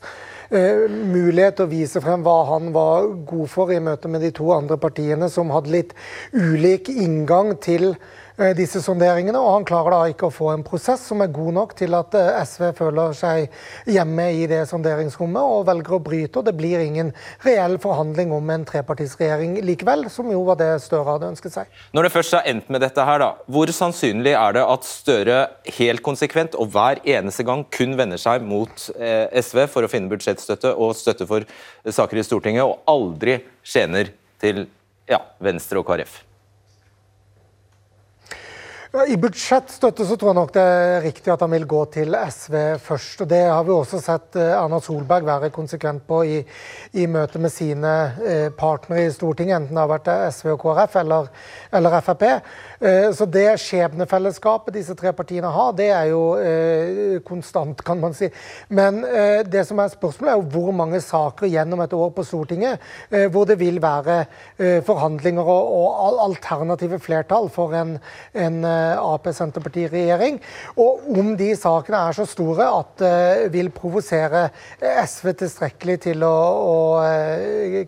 eh, 0.50 0.84
mulighet 0.90 1.56
til 1.56 1.64
å 1.64 1.72
vise 1.72 2.02
frem 2.04 2.26
hva 2.26 2.36
han 2.50 2.68
var 2.76 3.08
god 3.30 3.48
for 3.48 3.72
i 3.72 3.80
møte 3.80 4.12
med 4.12 4.26
de 4.26 4.32
to 4.36 4.50
andre 4.52 4.76
partiene, 4.80 5.30
som 5.32 5.54
hadde 5.54 5.72
litt 5.72 5.96
ulik 6.36 6.92
inngang 6.92 7.54
til 7.64 7.94
disse 8.36 8.82
sonderingene, 8.84 9.38
og 9.40 9.54
han 9.54 9.64
klarer 9.68 9.94
da 9.94 10.00
ikke 10.12 10.28
å 10.28 10.34
få 10.34 10.50
en 10.52 10.64
prosess 10.66 11.06
som 11.08 11.22
er 11.24 11.30
god 11.32 11.54
nok 11.56 11.70
til 11.78 11.94
at 11.96 12.12
eh, 12.18 12.40
SV 12.44 12.66
føler 12.76 13.14
seg 13.16 13.46
hjemme 13.88 14.26
i 14.36 14.42
det 14.50 14.60
sonderingsrommet 14.68 15.40
og 15.40 15.64
velger 15.68 15.96
å 15.96 16.00
bryte. 16.04 16.40
og 16.40 16.48
Det 16.48 16.54
blir 16.58 16.82
ingen 16.84 17.14
reell 17.46 17.78
forhandling 17.80 18.34
om 18.36 18.52
en 18.52 18.66
trepartisregjering 18.68 19.56
likevel, 19.64 20.06
som 20.12 20.28
jo 20.32 20.42
var 20.48 20.60
det 20.60 20.68
Støre 20.84 21.16
hadde 21.16 21.30
ønsket 21.32 21.56
seg. 21.56 21.72
Når 21.96 22.08
det 22.08 22.12
først 22.12 22.36
har 22.36 22.50
endt 22.52 22.68
med 22.72 22.84
dette 22.84 23.08
her, 23.08 23.22
da, 23.24 23.30
hvor 23.48 23.72
sannsynlig 23.72 24.36
er 24.36 24.58
det 24.58 24.66
at 24.66 24.90
Støre 24.90 25.40
helt 25.78 26.04
konsekvent 26.04 26.60
og 26.60 26.74
hver 26.76 27.00
eneste 27.08 27.46
gang 27.46 27.64
kun 27.72 27.96
vender 27.96 28.20
seg 28.20 28.44
mot 28.44 28.88
eh, 29.00 29.32
SV 29.32 29.64
for 29.72 29.86
å 29.86 29.92
finne 29.92 30.12
budsjettstøtte 30.12 30.76
og 30.76 30.92
støtte 30.98 31.28
for 31.28 31.48
saker 31.88 32.20
i 32.20 32.26
Stortinget, 32.26 32.68
og 32.68 32.84
aldri 32.90 33.40
skjener 33.64 34.12
til 34.42 34.66
ja, 35.08 35.24
Venstre 35.40 35.80
og 35.80 35.88
KrF? 35.88 36.25
I 39.04 39.16
budsjettstøtte 39.20 40.06
så 40.08 40.16
tror 40.16 40.30
jeg 40.30 40.36
nok 40.38 40.52
det 40.54 40.62
er 40.62 41.02
riktig 41.04 41.32
at 41.32 41.42
han 41.44 41.52
vil 41.52 41.66
gå 41.68 41.82
til 41.92 42.14
SV 42.16 42.54
først. 42.80 43.20
og 43.24 43.28
Det 43.28 43.42
har 43.44 43.64
vi 43.66 43.74
også 43.74 44.00
sett 44.00 44.38
eh, 44.40 44.54
Erna 44.56 44.78
Solberg 44.80 45.26
være 45.26 45.50
konsekvent 45.52 46.06
på 46.08 46.22
i, 46.24 46.38
i 46.96 47.04
møte 47.10 47.40
med 47.42 47.52
sine 47.52 47.92
eh, 48.24 48.46
partnere 48.56 49.04
i 49.04 49.12
Stortinget, 49.12 49.58
enten 49.58 49.76
det 49.76 49.82
har 49.82 49.90
vært 49.90 50.08
SV 50.32 50.54
og 50.54 50.62
KrF 50.62 50.96
eller, 51.02 51.28
eller 51.76 51.98
Frp. 52.06 52.24
Eh, 52.80 53.10
så 53.16 53.26
det 53.28 53.58
skjebnefellesskapet 53.62 54.76
disse 54.76 54.96
tre 54.98 55.12
partiene 55.16 55.50
har, 55.52 55.72
det 55.76 55.88
er 55.92 56.10
jo 56.10 56.22
eh, 56.40 57.18
konstant, 57.26 57.80
kan 57.86 58.00
man 58.00 58.16
si. 58.16 58.28
Men 58.68 59.02
eh, 59.04 59.42
det 59.46 59.66
som 59.68 59.80
er 59.80 59.92
spørsmålet, 59.92 60.32
er 60.32 60.40
jo 60.40 60.50
hvor 60.56 60.76
mange 60.76 61.00
saker 61.04 61.48
gjennom 61.52 61.84
et 61.84 61.96
år 61.96 62.12
på 62.16 62.24
Stortinget 62.26 62.80
hvor 63.32 63.46
det 63.48 63.56
vil 63.60 63.78
være 63.82 64.16
forhandlinger 64.86 65.46
og, 65.46 65.68
og 65.76 66.20
alternative 66.24 66.98
flertall 67.02 67.48
for 67.52 67.74
en, 67.76 67.94
en 68.34 68.56
Ap-Senterparti-regjering. 68.94 70.40
Og 70.82 71.06
om 71.18 71.32
de 71.38 71.50
sakene 71.58 72.02
er 72.08 72.16
så 72.16 72.26
store 72.28 72.68
at 72.70 72.94
det 73.00 73.50
vil 73.54 73.70
provosere 73.74 74.46
SV 74.80 75.32
tilstrekkelig 75.42 75.98
til 76.08 76.24
å, 76.26 76.34
å 76.72 76.76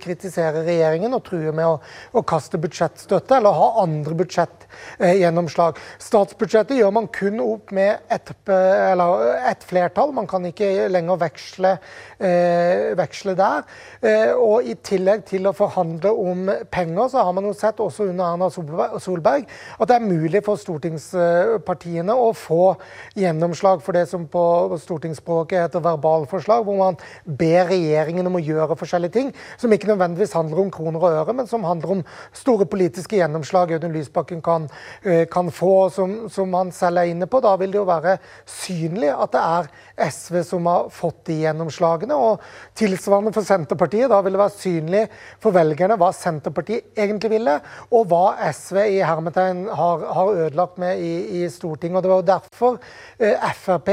kritisere 0.02 0.64
regjeringen 0.66 1.14
og 1.16 1.24
true 1.26 1.52
med 1.54 1.66
å, 1.66 1.78
å 2.12 2.24
kaste 2.26 2.60
budsjettstøtte 2.60 3.38
eller 3.38 3.56
ha 3.56 3.68
andre 3.84 4.16
budsjett 4.18 4.68
Eh, 4.98 5.14
gjennomslag. 5.20 5.78
Statsbudsjettet 6.02 6.78
gjør 6.78 6.92
man 6.94 7.08
kun 7.14 7.40
opp 7.42 7.72
med 7.74 8.04
ett 8.12 8.32
et 8.48 9.64
flertall. 9.64 10.12
Man 10.12 10.26
kan 10.26 10.44
ikke 10.46 10.88
lenger 10.90 11.18
veksle, 11.20 11.78
eh, 12.18 12.94
veksle 12.98 13.34
der. 13.36 13.62
Eh, 14.02 14.32
og 14.32 14.64
I 14.64 14.74
tillegg 14.74 15.24
til 15.24 15.46
å 15.46 15.54
forhandle 15.54 16.10
om 16.10 16.50
penger, 16.70 17.08
så 17.08 17.24
har 17.24 17.32
man 17.32 17.44
jo 17.44 17.52
sett 17.52 17.76
også 17.76 18.08
under 18.08 18.24
Erna 18.24 18.50
Solberg 18.50 19.46
at 19.80 19.88
det 19.88 19.96
er 19.96 20.00
mulig 20.00 20.44
for 20.44 20.56
stortingspartiene 20.96 22.16
å 22.16 22.32
få 22.36 22.76
gjennomslag 23.18 23.82
for 23.84 23.96
det 23.96 24.06
som 24.10 24.26
på 24.30 24.42
stortingsspråket 24.80 25.66
heter 25.66 25.84
verbalforslag, 25.84 26.64
hvor 26.64 26.78
man 26.80 26.98
ber 27.24 27.68
regjeringen 27.72 28.26
om 28.26 28.38
å 28.38 28.42
gjøre 28.42 28.78
forskjellige 28.78 29.16
ting 29.18 29.32
som 29.60 29.72
ikke 29.72 29.90
nødvendigvis 29.92 30.36
handler 30.36 30.64
om 30.64 30.72
kroner 30.72 31.02
og 31.02 31.20
øre, 31.22 31.36
men 31.36 31.50
som 31.50 31.66
handler 31.66 31.98
om 31.98 32.04
store 32.32 32.66
politiske 32.68 33.18
gjennomslag 33.18 33.72
Audun 33.76 33.94
Lysbakken 33.96 34.42
kan 34.44 34.68
Eh, 35.02 35.26
kan 35.26 35.50
få, 35.50 35.90
som, 35.90 36.30
som 36.30 36.54
han 36.54 36.72
selv 36.72 36.98
er 36.98 37.12
inne 37.12 37.26
på. 37.30 37.40
Da 37.40 37.54
vil 37.56 37.72
det 37.72 37.78
jo 37.80 37.86
være 37.88 38.16
synlig 38.48 39.10
at 39.14 39.32
det 39.34 39.42
er 39.42 39.68
SV 40.10 40.40
som 40.46 40.66
har 40.68 40.88
fått 40.94 41.22
de 41.30 41.38
gjennomslagene. 41.44 42.16
Og 42.16 42.42
tilsvarende 42.78 43.32
for 43.34 43.46
Senterpartiet. 43.46 44.10
Da 44.10 44.20
vil 44.24 44.36
det 44.36 44.42
være 44.42 44.56
synlig 44.58 45.04
for 45.42 45.56
velgerne 45.56 45.98
hva 46.00 46.10
Senterpartiet 46.16 46.98
egentlig 46.98 47.32
ville, 47.36 47.58
og 47.94 48.08
hva 48.10 48.50
SV 48.52 48.82
i 48.98 49.00
hermetegn 49.04 49.66
har, 49.78 50.04
har 50.18 50.34
ødelagt 50.34 50.67
med 50.76 51.00
i, 51.00 51.42
i, 51.42 51.48
Stortinget. 51.48 51.96
Og 51.96 52.02
Det 52.02 52.10
var 52.10 52.16
jo 52.16 52.26
derfor 52.26 52.80
eh, 53.20 53.52
Frp 53.54 53.88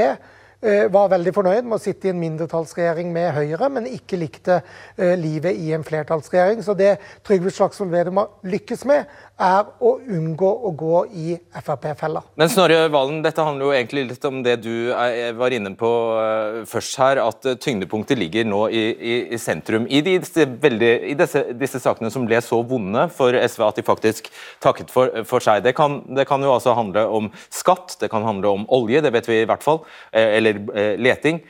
var 0.90 1.10
veldig 1.12 1.32
fornøyd 1.36 1.66
med 1.68 1.76
å 1.76 1.82
sitte 1.82 2.08
i 2.08 2.10
en 2.14 2.20
mindretallsregjering 2.20 3.10
med 3.12 3.28
Høyre, 3.36 3.68
men 3.72 3.88
ikke 3.90 4.18
likte 4.18 4.60
eh, 4.96 5.12
livet 5.20 5.58
i 5.60 5.72
en 5.76 5.84
flertallsregjering. 5.84 6.62
Så 6.64 6.74
det 6.78 6.96
Trygve 7.26 7.52
Slagsvold 7.52 7.92
Vedum 7.92 8.22
har 8.22 8.30
lykkes 8.48 8.86
med, 8.88 9.10
er 9.36 9.68
å 9.84 9.90
unngå 10.00 10.48
å 10.64 10.72
gå 10.72 11.02
i 11.12 11.34
Frp-fella. 11.60 12.22
Men 12.40 12.48
Snorre 12.48 12.86
Valen, 12.92 13.20
dette 13.24 13.44
handler 13.44 13.68
jo 13.68 13.74
egentlig 13.76 14.06
litt 14.08 14.24
om 14.24 14.38
det 14.46 14.56
du 14.64 14.88
var 15.36 15.52
inne 15.52 15.74
på 15.76 15.90
eh, 16.22 16.62
først 16.68 17.00
her, 17.02 17.20
at 17.20 17.50
tyngdepunktet 17.62 18.18
ligger 18.18 18.48
nå 18.48 18.62
i, 18.72 18.84
i, 18.96 19.16
i 19.36 19.40
sentrum. 19.40 19.84
I, 19.92 20.00
disse, 20.06 20.48
veldig, 20.62 20.92
i 21.12 21.18
disse, 21.18 21.44
disse, 21.60 21.82
sakene 21.84 22.10
som 22.12 22.24
ble 22.28 22.40
så 22.44 22.62
vonde 22.66 23.06
for 23.14 23.36
SV 23.36 23.66
at 23.66 23.80
de 23.80 23.86
faktisk 23.86 24.32
takket 24.64 24.92
for, 24.94 25.12
for 25.28 25.44
seg. 25.44 25.62
Det 25.66 25.76
kan, 25.76 26.00
det 26.16 26.26
kan 26.28 26.42
jo 26.42 26.54
altså 26.54 26.74
handle 26.78 27.04
om 27.20 27.30
skatt, 27.52 27.98
det 28.00 28.10
kan 28.12 28.24
handle 28.24 28.56
om 28.56 28.66
olje, 28.72 29.04
det 29.04 29.12
vet 29.14 29.28
vi 29.28 29.42
i 29.42 29.48
hvert 29.48 29.64
fall. 29.64 29.82
eller 30.16 30.45
eller 30.46 30.76
eh, 30.78 30.94
leting. 31.00 31.40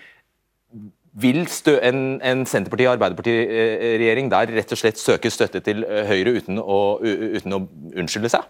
Vil 1.16 1.46
en, 1.46 2.00
en 2.20 2.44
Senterparti-Arbeiderparti-regjering 2.44 4.28
der 4.32 4.52
rett 4.58 4.72
og 4.74 4.80
slett 4.80 5.00
søke 5.00 5.32
støtte 5.32 5.62
til 5.64 5.84
eh, 5.88 6.04
Høyre 6.10 6.36
uten 6.36 6.60
å, 6.60 6.80
uten 7.00 7.56
å 7.56 7.62
unnskylde 7.96 8.32
seg? 8.34 8.44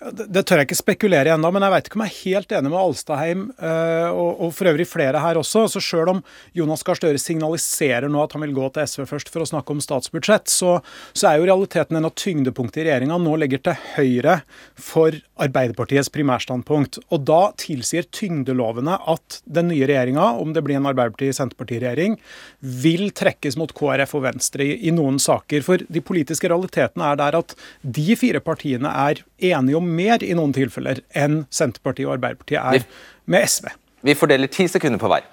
Det 0.00 0.42
tør 0.48 0.62
jeg 0.62 0.70
ikke 0.70 0.78
spekulere 0.78 1.28
i 1.28 1.32
ennå, 1.34 1.50
men 1.52 1.64
jeg 1.66 1.72
vet 1.74 1.88
ikke 1.88 1.98
om 1.98 2.02
jeg 2.06 2.12
er 2.14 2.20
helt 2.30 2.52
enig 2.56 2.70
med 2.72 2.80
Alstaheim 2.80 3.40
eh, 3.60 4.08
og, 4.08 4.46
for 4.56 4.70
øvrig 4.70 4.86
flere 4.88 5.20
her 5.20 5.36
også. 5.36 5.66
Så 5.68 5.82
Selv 5.84 6.14
om 6.14 6.22
Jonas 6.56 6.84
Gahr 6.86 6.96
Støre 6.96 7.20
signaliserer 7.20 8.08
nå 8.08 8.22
at 8.24 8.32
han 8.32 8.40
vil 8.46 8.54
gå 8.56 8.70
til 8.72 8.88
SV 8.88 9.04
først 9.10 9.32
for 9.32 9.44
å 9.44 9.48
snakke 9.50 9.74
om 9.74 9.82
statsbudsjett, 9.84 10.48
så, 10.48 10.78
så 11.12 11.28
er 11.28 11.36
jo 11.36 11.48
realiteten 11.50 11.98
en 12.00 12.08
at 12.08 12.16
tyngdepunktet 12.16 12.80
i 12.80 12.86
regjeringa 12.88 13.18
nå 13.20 13.34
ligger 13.42 13.60
til 13.66 13.76
høyre 13.98 14.38
for 14.80 15.18
Arbeiderpartiets 15.40 16.08
primærstandpunkt. 16.14 17.02
Og 17.12 17.28
Da 17.28 17.42
tilsier 17.60 18.08
tyngdelovene 18.08 18.96
at 19.04 19.42
den 19.44 19.68
nye 19.74 19.84
regjeringa, 19.84 20.30
om 20.40 20.56
det 20.56 20.64
blir 20.64 20.80
en 20.80 20.88
Arbeiderparti-Senterparti-regjering, 20.94 22.16
vil 22.60 23.10
trekkes 23.12 23.60
mot 23.60 23.76
KrF 23.76 24.16
og 24.16 24.24
Venstre 24.30 24.64
i, 24.64 24.78
i 24.88 24.96
noen 24.96 25.20
saker. 25.20 25.60
For 25.66 25.84
de 25.84 26.04
politiske 26.04 26.48
realitetene 26.48 27.12
er 27.12 27.20
der 27.20 27.40
at 27.42 27.56
de 27.84 28.16
fire 28.16 28.40
partiene 28.44 28.96
er 29.10 29.20
enige 29.42 29.78
om 29.80 29.90
mer 29.96 30.22
i 30.24 30.34
noen 30.36 30.54
tilfeller 30.56 31.02
enn 31.16 31.44
Senterpartiet 31.50 32.08
og 32.08 32.16
Arbeiderpartiet 32.18 32.60
er 32.60 32.86
med 33.30 33.48
SV. 33.48 33.70
Vi 34.06 34.16
fordeler 34.16 34.50
ti 34.52 34.66
sekunder 34.70 35.00
på 35.00 35.10
hver. 35.10 35.26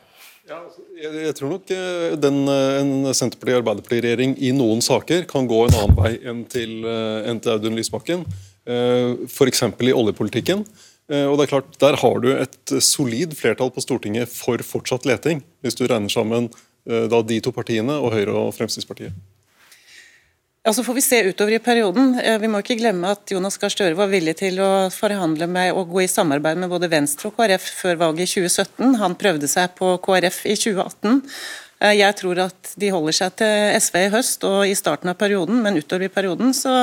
Ja, 0.47 0.61
altså, 0.61 0.83
jeg, 0.95 1.11
jeg, 1.25 1.35
tror 1.35 1.49
nok 1.51 1.71
eh, 1.75 2.13
den, 2.23 2.37
eh, 2.47 2.77
en 2.79 2.91
Senterparti-Arbeiderparti-regjering 3.11 4.37
i 4.39 4.53
noen 4.55 4.79
saker 4.83 5.25
kan 5.27 5.47
gå 5.49 5.65
en 5.65 5.75
annen 5.75 5.97
vei 5.97 6.13
enn 6.23 6.45
til, 6.47 6.77
eh, 6.87 7.27
enn 7.27 7.41
til 7.43 7.57
Audun 7.57 7.75
Lysbakken. 7.75 8.23
F.eks. 8.67 9.61
i 9.63 9.93
oljepolitikken. 9.95 10.65
Og 11.07 11.37
det 11.39 11.45
er 11.45 11.51
klart, 11.53 11.69
Der 11.79 11.95
har 12.01 12.17
du 12.19 12.27
et 12.33 12.73
solid 12.83 13.31
flertall 13.39 13.69
på 13.71 13.79
Stortinget 13.79 14.27
for 14.27 14.59
fortsatt 14.59 15.07
leting, 15.07 15.39
hvis 15.63 15.79
du 15.79 15.85
regner 15.87 16.11
sammen 16.11 16.49
da, 16.83 17.21
de 17.23 17.37
to 17.39 17.53
partiene 17.55 17.95
og 17.95 18.11
Høyre 18.11 18.35
og 18.35 18.51
Fremskrittspartiet. 18.57 19.15
Ja, 20.67 20.73
Så 20.73 20.83
får 20.83 20.93
vi 20.93 21.01
se 21.01 21.23
utover 21.23 21.51
i 21.51 21.59
perioden. 21.59 22.09
Eh, 22.19 22.35
vi 22.39 22.47
må 22.51 22.59
ikke 22.59 22.75
glemme 22.75 23.13
at 23.15 23.31
Jonas 23.31 23.55
Gahr 23.55 23.71
Støre 23.71 23.95
var 23.95 24.09
villig 24.11 24.33
til 24.41 24.57
å 24.59 24.89
forhandle 24.91 25.47
med 25.47 25.71
og 25.71 25.93
gå 25.93 26.01
i 26.03 26.09
samarbeid 26.11 26.59
med 26.59 26.67
både 26.67 26.89
Venstre 26.91 27.29
og 27.29 27.37
KrF 27.37 27.69
før 27.77 28.01
valget 28.01 28.25
i 28.25 28.41
2017. 28.49 28.97
Han 28.99 29.15
prøvde 29.15 29.47
seg 29.47 29.77
på 29.77 29.93
KrF 30.03 30.41
i 30.43 30.57
2018. 30.59 31.21
Eh, 31.79 31.93
jeg 32.01 32.17
tror 32.19 32.41
at 32.49 32.73
de 32.83 32.91
holder 32.91 33.15
seg 33.15 33.37
til 33.39 33.79
SV 33.79 33.95
i 34.01 34.11
høst 34.17 34.43
og 34.49 34.59
i 34.67 34.75
starten 34.75 35.13
av 35.13 35.15
perioden, 35.23 35.63
men 35.63 35.79
utover 35.79 36.09
i 36.09 36.11
perioden 36.11 36.51
så, 36.51 36.75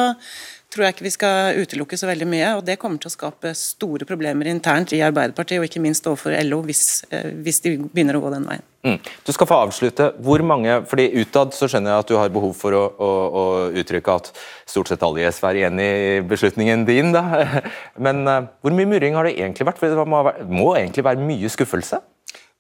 tror 0.75 0.89
jeg 0.89 0.97
ikke 0.97 1.07
vi 1.07 1.15
skal 1.15 1.63
utelukke 1.63 1.99
så 1.99 2.09
veldig 2.11 2.27
mye. 2.29 2.53
og 2.59 2.65
Det 2.67 2.79
kommer 2.83 2.99
til 3.01 3.11
å 3.11 3.15
skape 3.15 3.55
store 3.57 4.07
problemer 4.09 4.51
internt 4.51 4.93
i 4.97 5.03
Arbeiderpartiet, 5.07 5.63
og 5.63 5.69
ikke 5.69 5.83
minst 5.83 6.07
overfor 6.11 6.35
LO, 6.45 6.61
hvis, 6.67 7.05
eh, 7.11 7.31
hvis 7.47 7.63
de 7.65 7.77
begynner 7.87 8.19
å 8.19 8.25
gå 8.25 8.33
den 8.35 8.49
veien. 8.49 8.65
Mm. 8.85 8.99
Du 9.25 9.33
skal 9.33 9.49
få 9.49 9.61
avslutte. 9.65 10.11
Hvor 10.21 10.43
mange, 10.45 10.83
fordi 10.91 11.09
Utad 11.23 11.55
så 11.57 11.69
skjønner 11.71 11.95
jeg 11.95 12.05
at 12.05 12.11
du 12.11 12.17
har 12.19 12.33
behov 12.35 12.53
for 12.59 12.77
å, 12.77 12.83
å, 12.93 13.11
å 13.41 13.45
uttrykke 13.81 14.17
at 14.19 14.33
stort 14.69 14.91
sett 14.93 15.05
alle 15.07 15.23
i 15.23 15.29
SV 15.31 15.47
er 15.49 15.61
enig 15.71 15.87
i 15.89 16.21
beslutningen 16.29 16.85
din. 16.89 17.15
da. 17.15 17.23
Men 18.05 18.27
uh, 18.29 18.43
hvor 18.61 18.77
mye 18.77 18.91
murring 18.91 19.17
har 19.17 19.25
det 19.25 19.39
egentlig 19.39 19.71
vært? 19.71 19.81
For 19.81 19.89
det 19.89 20.09
må, 20.11 20.21
må 20.51 20.75
egentlig 20.77 21.07
være 21.07 21.25
mye 21.25 21.53
skuffelse? 21.53 22.03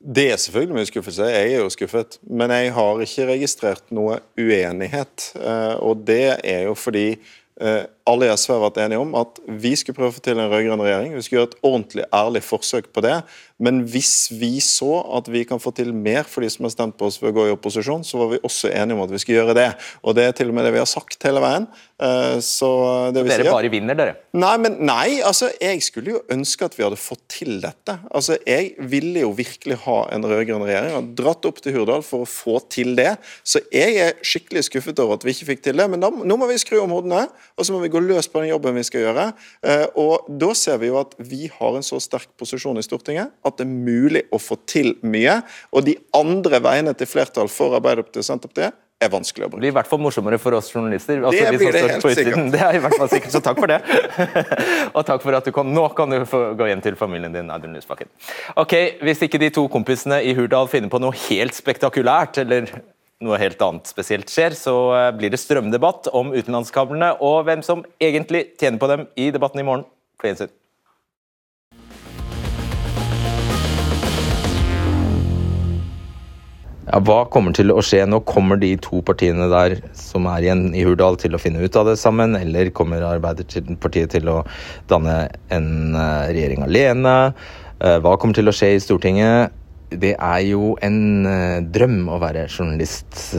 Det 0.05 0.27
er 0.33 0.40
selvfølgelig 0.40 0.77
mye 0.77 0.88
skuffelse. 0.88 1.29
Jeg 1.33 1.53
er 1.53 1.62
jo 1.62 1.70
skuffet. 1.72 2.18
Men 2.24 2.53
jeg 2.53 2.72
har 2.77 3.05
ikke 3.05 3.29
registrert 3.29 3.94
noe 3.94 4.18
uenighet. 4.40 5.31
Uh, 5.37 5.77
og 5.81 6.05
det 6.09 6.38
er 6.40 6.70
jo 6.70 6.74
fordi 6.77 7.07
alle 7.55 8.27
i 8.27 8.33
SV 8.35 8.51
har 8.51 8.62
vært 8.64 8.79
enige 8.83 8.99
om 8.99 9.12
at 9.14 9.37
vi 9.62 9.71
skulle 9.79 9.95
prøve 9.95 10.11
å 10.11 10.14
få 10.17 10.23
til 10.25 10.40
en 10.40 10.51
rød-grønn 10.51 10.83
regjering. 10.83 11.12
Vi 11.14 11.23
skulle 11.23 11.38
gjøre 11.40 11.51
et 11.53 11.61
ordentlig, 11.69 12.07
ærlig 12.11 12.43
forsøk 12.43 12.88
på 12.90 13.05
det. 13.05 13.14
Men 13.62 13.85
hvis 13.87 14.33
vi 14.35 14.59
så 14.64 14.99
at 15.14 15.31
vi 15.31 15.45
kan 15.47 15.62
få 15.62 15.71
til 15.77 15.93
mer 15.95 16.27
for 16.27 16.43
de 16.43 16.51
som 16.51 16.67
har 16.67 16.75
stemt 16.75 16.99
på 16.99 17.07
oss 17.07 17.21
ved 17.23 17.31
å 17.31 17.37
gå 17.37 17.47
i 17.49 17.55
opposisjon, 17.55 18.03
så 18.03 18.19
var 18.19 18.33
vi 18.33 18.43
også 18.43 18.73
enige 18.75 18.99
om 18.99 19.05
at 19.07 19.14
vi 19.14 19.23
skulle 19.23 19.38
gjøre 19.38 19.57
det. 19.61 19.69
Og 20.03 20.19
det 20.19 20.27
er 20.27 20.35
til 20.35 20.51
og 20.51 20.59
med 20.59 20.67
det 20.67 20.75
vi 20.75 20.83
har 20.83 20.90
sagt 20.90 21.29
hele 21.29 21.43
veien. 21.45 21.69
Eh, 22.05 22.38
så 22.45 22.69
det 23.14 23.23
vi 23.25 23.31
dere 23.31 23.45
sier, 23.47 23.55
bare 23.55 23.71
vinner, 23.73 23.97
dere? 23.97 24.17
Nei, 24.37 24.55
men 24.61 24.77
nei, 24.85 25.21
altså 25.25 25.49
jeg 25.62 25.81
skulle 25.87 26.17
jo 26.17 26.21
ønske 26.35 26.67
at 26.67 26.77
vi 26.77 26.85
hadde 26.85 26.99
fått 27.01 27.23
til 27.33 27.57
dette. 27.62 27.97
Altså 28.11 28.37
Jeg 28.45 28.75
ville 28.90 29.23
jo 29.23 29.31
virkelig 29.37 29.79
ha 29.87 29.99
en 30.12 30.27
rød-grønn 30.29 30.67
regjering. 30.67 30.97
og 30.99 31.14
dratt 31.17 31.49
opp 31.49 31.62
til 31.64 31.77
Hurdal 31.79 32.05
for 32.05 32.25
å 32.25 32.29
få 32.29 32.59
til 32.73 32.95
det. 32.99 33.14
Så 33.47 33.62
jeg 33.73 33.97
er 34.03 34.19
skikkelig 34.21 34.67
skuffet 34.69 35.01
over 35.03 35.17
at 35.19 35.25
vi 35.25 35.35
ikke 35.35 35.51
fikk 35.53 35.64
til 35.69 35.81
det. 35.81 35.88
Men 35.90 36.05
da, 36.05 36.11
nå 36.11 36.38
må 36.40 36.49
vi 36.51 36.61
skru 36.61 36.81
om 36.83 36.93
hodene, 36.95 37.25
og 37.57 37.67
så 37.67 37.75
må 37.75 37.81
vi 37.85 37.93
gå 37.95 38.03
løs 38.05 38.29
på 38.29 38.43
den 38.43 38.53
jobben 38.53 38.77
vi 38.77 38.87
skal 38.87 39.07
gjøre. 39.07 39.29
Eh, 39.64 39.87
og 40.01 40.29
Da 40.45 40.53
ser 40.59 40.81
vi 40.83 40.90
jo 40.90 41.01
at 41.01 41.14
vi 41.19 41.49
har 41.49 41.79
en 41.79 41.87
så 41.87 42.01
sterk 42.03 42.29
posisjon 42.40 42.79
i 42.79 42.85
Stortinget 42.85 43.33
at 43.45 43.59
det 43.59 43.64
er 43.67 43.73
mulig 43.73 44.27
å 44.35 44.40
få 44.43 44.59
til 44.69 44.97
mye. 45.07 45.40
Og 45.73 45.87
de 45.88 45.97
andre 46.17 46.61
veiene 46.64 46.95
til 46.99 47.09
flertall 47.09 47.49
for 47.53 47.77
Arbeiderpartiet 47.79 48.25
og 48.25 48.29
Senterpartiet 48.29 48.81
er 49.05 49.12
vanskelig 49.12 49.47
å 49.47 49.49
bruke. 49.49 49.61
Det 49.61 49.64
blir 49.64 49.73
i 49.73 49.77
hvert 49.77 49.90
fall 49.90 50.01
morsommere 50.03 50.38
for 50.43 50.57
oss 50.59 50.71
journalister. 50.73 51.21
Altså, 51.21 51.45
det 51.45 51.61
blir 51.61 51.77
det 51.77 51.83
helt 51.85 52.07
sikkert. 52.07 52.40
Det 52.55 52.62
er 52.62 52.79
i 52.79 52.81
hvert 52.85 52.97
fall 52.99 53.11
sikkert, 53.12 53.35
så 53.35 53.43
takk 53.45 53.61
for 53.61 53.71
det. 53.71 53.79
og 54.97 55.05
takk 55.07 55.23
for 55.25 55.38
at 55.38 55.47
du 55.47 55.53
kom. 55.55 55.71
Nå 55.75 55.85
kan 55.99 56.12
du 56.12 56.25
få 56.29 56.43
gå 56.59 56.69
hjem 56.71 56.83
til 56.85 56.99
familien 56.99 57.35
din, 57.35 57.53
Audun 57.55 57.77
Lysbakken. 57.77 58.11
Ok, 58.61 58.75
Hvis 59.05 59.23
ikke 59.27 59.40
de 59.43 59.53
to 59.55 59.67
kompisene 59.73 60.21
i 60.25 60.35
Hurdal 60.37 60.71
finner 60.73 60.93
på 60.93 61.01
noe 61.03 61.17
helt 61.27 61.57
spektakulært, 61.57 62.43
eller 62.45 62.69
noe 63.25 63.38
helt 63.40 63.62
annet 63.64 63.88
spesielt 63.88 64.33
skjer, 64.33 64.57
så 64.59 64.75
eh, 64.97 65.12
blir 65.17 65.33
det 65.33 65.40
strømdebatt 65.43 66.11
om 66.17 66.35
utenlandskablene 66.35 67.14
og 67.25 67.45
hvem 67.49 67.64
som 67.67 67.85
egentlig 68.03 68.49
tjener 68.61 68.83
på 68.83 68.90
dem 68.90 69.09
i 69.17 69.31
debatten 69.35 69.62
i 69.62 69.67
morgen. 69.67 69.87
På 70.21 70.31
gjensyn. 70.31 70.53
Ja, 76.94 77.00
hva 77.02 77.24
kommer 77.26 77.50
til 77.50 77.72
å 77.74 77.83
skje 77.83 78.04
nå? 78.07 78.20
Kommer 78.22 78.54
de 78.54 78.68
to 78.78 79.00
partiene 79.02 79.48
der 79.50 79.80
som 79.98 80.28
er 80.30 80.44
igjen 80.44 80.68
i 80.78 80.85
Hurdal 80.87 81.16
til 81.18 81.35
å 81.35 81.40
finne 81.42 81.64
ut 81.64 81.74
av 81.74 81.88
det 81.90 81.96
sammen, 81.98 82.37
eller 82.38 82.70
kommer 82.70 83.02
Arbeiderpartiet 83.02 84.12
til 84.14 84.30
å 84.30 84.37
danne 84.87 85.16
en 85.50 85.66
eh, 85.98 86.28
regjering 86.30 86.62
alene? 86.62 87.16
Eh, 87.83 87.96
hva 87.98 88.14
kommer 88.14 88.38
til 88.38 88.46
å 88.46 88.54
skje 88.54 88.76
i 88.76 88.80
Stortinget? 88.87 89.61
det 89.94 90.14
er 90.16 90.40
jo 90.42 90.72
en 90.83 90.96
uh, 91.28 91.61
drøm 91.70 92.09
å 92.11 92.16
være 92.18 92.48
journalist 92.48 93.37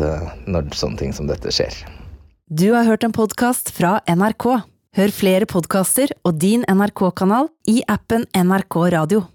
når 0.48 0.70
sånne 0.78 1.02
ting 1.02 1.12
som 1.12 1.28
dette 1.28 1.52
skjer. 1.52 1.82
Du 2.48 2.70
har 2.72 2.88
hørt 2.88 3.04
en 3.04 3.16
podkast 3.16 3.74
fra 3.76 3.98
NRK. 4.08 4.48
Hør 4.96 5.12
flere 5.12 5.50
podkaster 5.50 6.14
og 6.24 6.40
din 6.40 6.64
NRK-kanal 6.70 7.50
i 7.68 7.82
appen 7.92 8.24
NRK 8.32 8.80
Radio. 8.96 9.26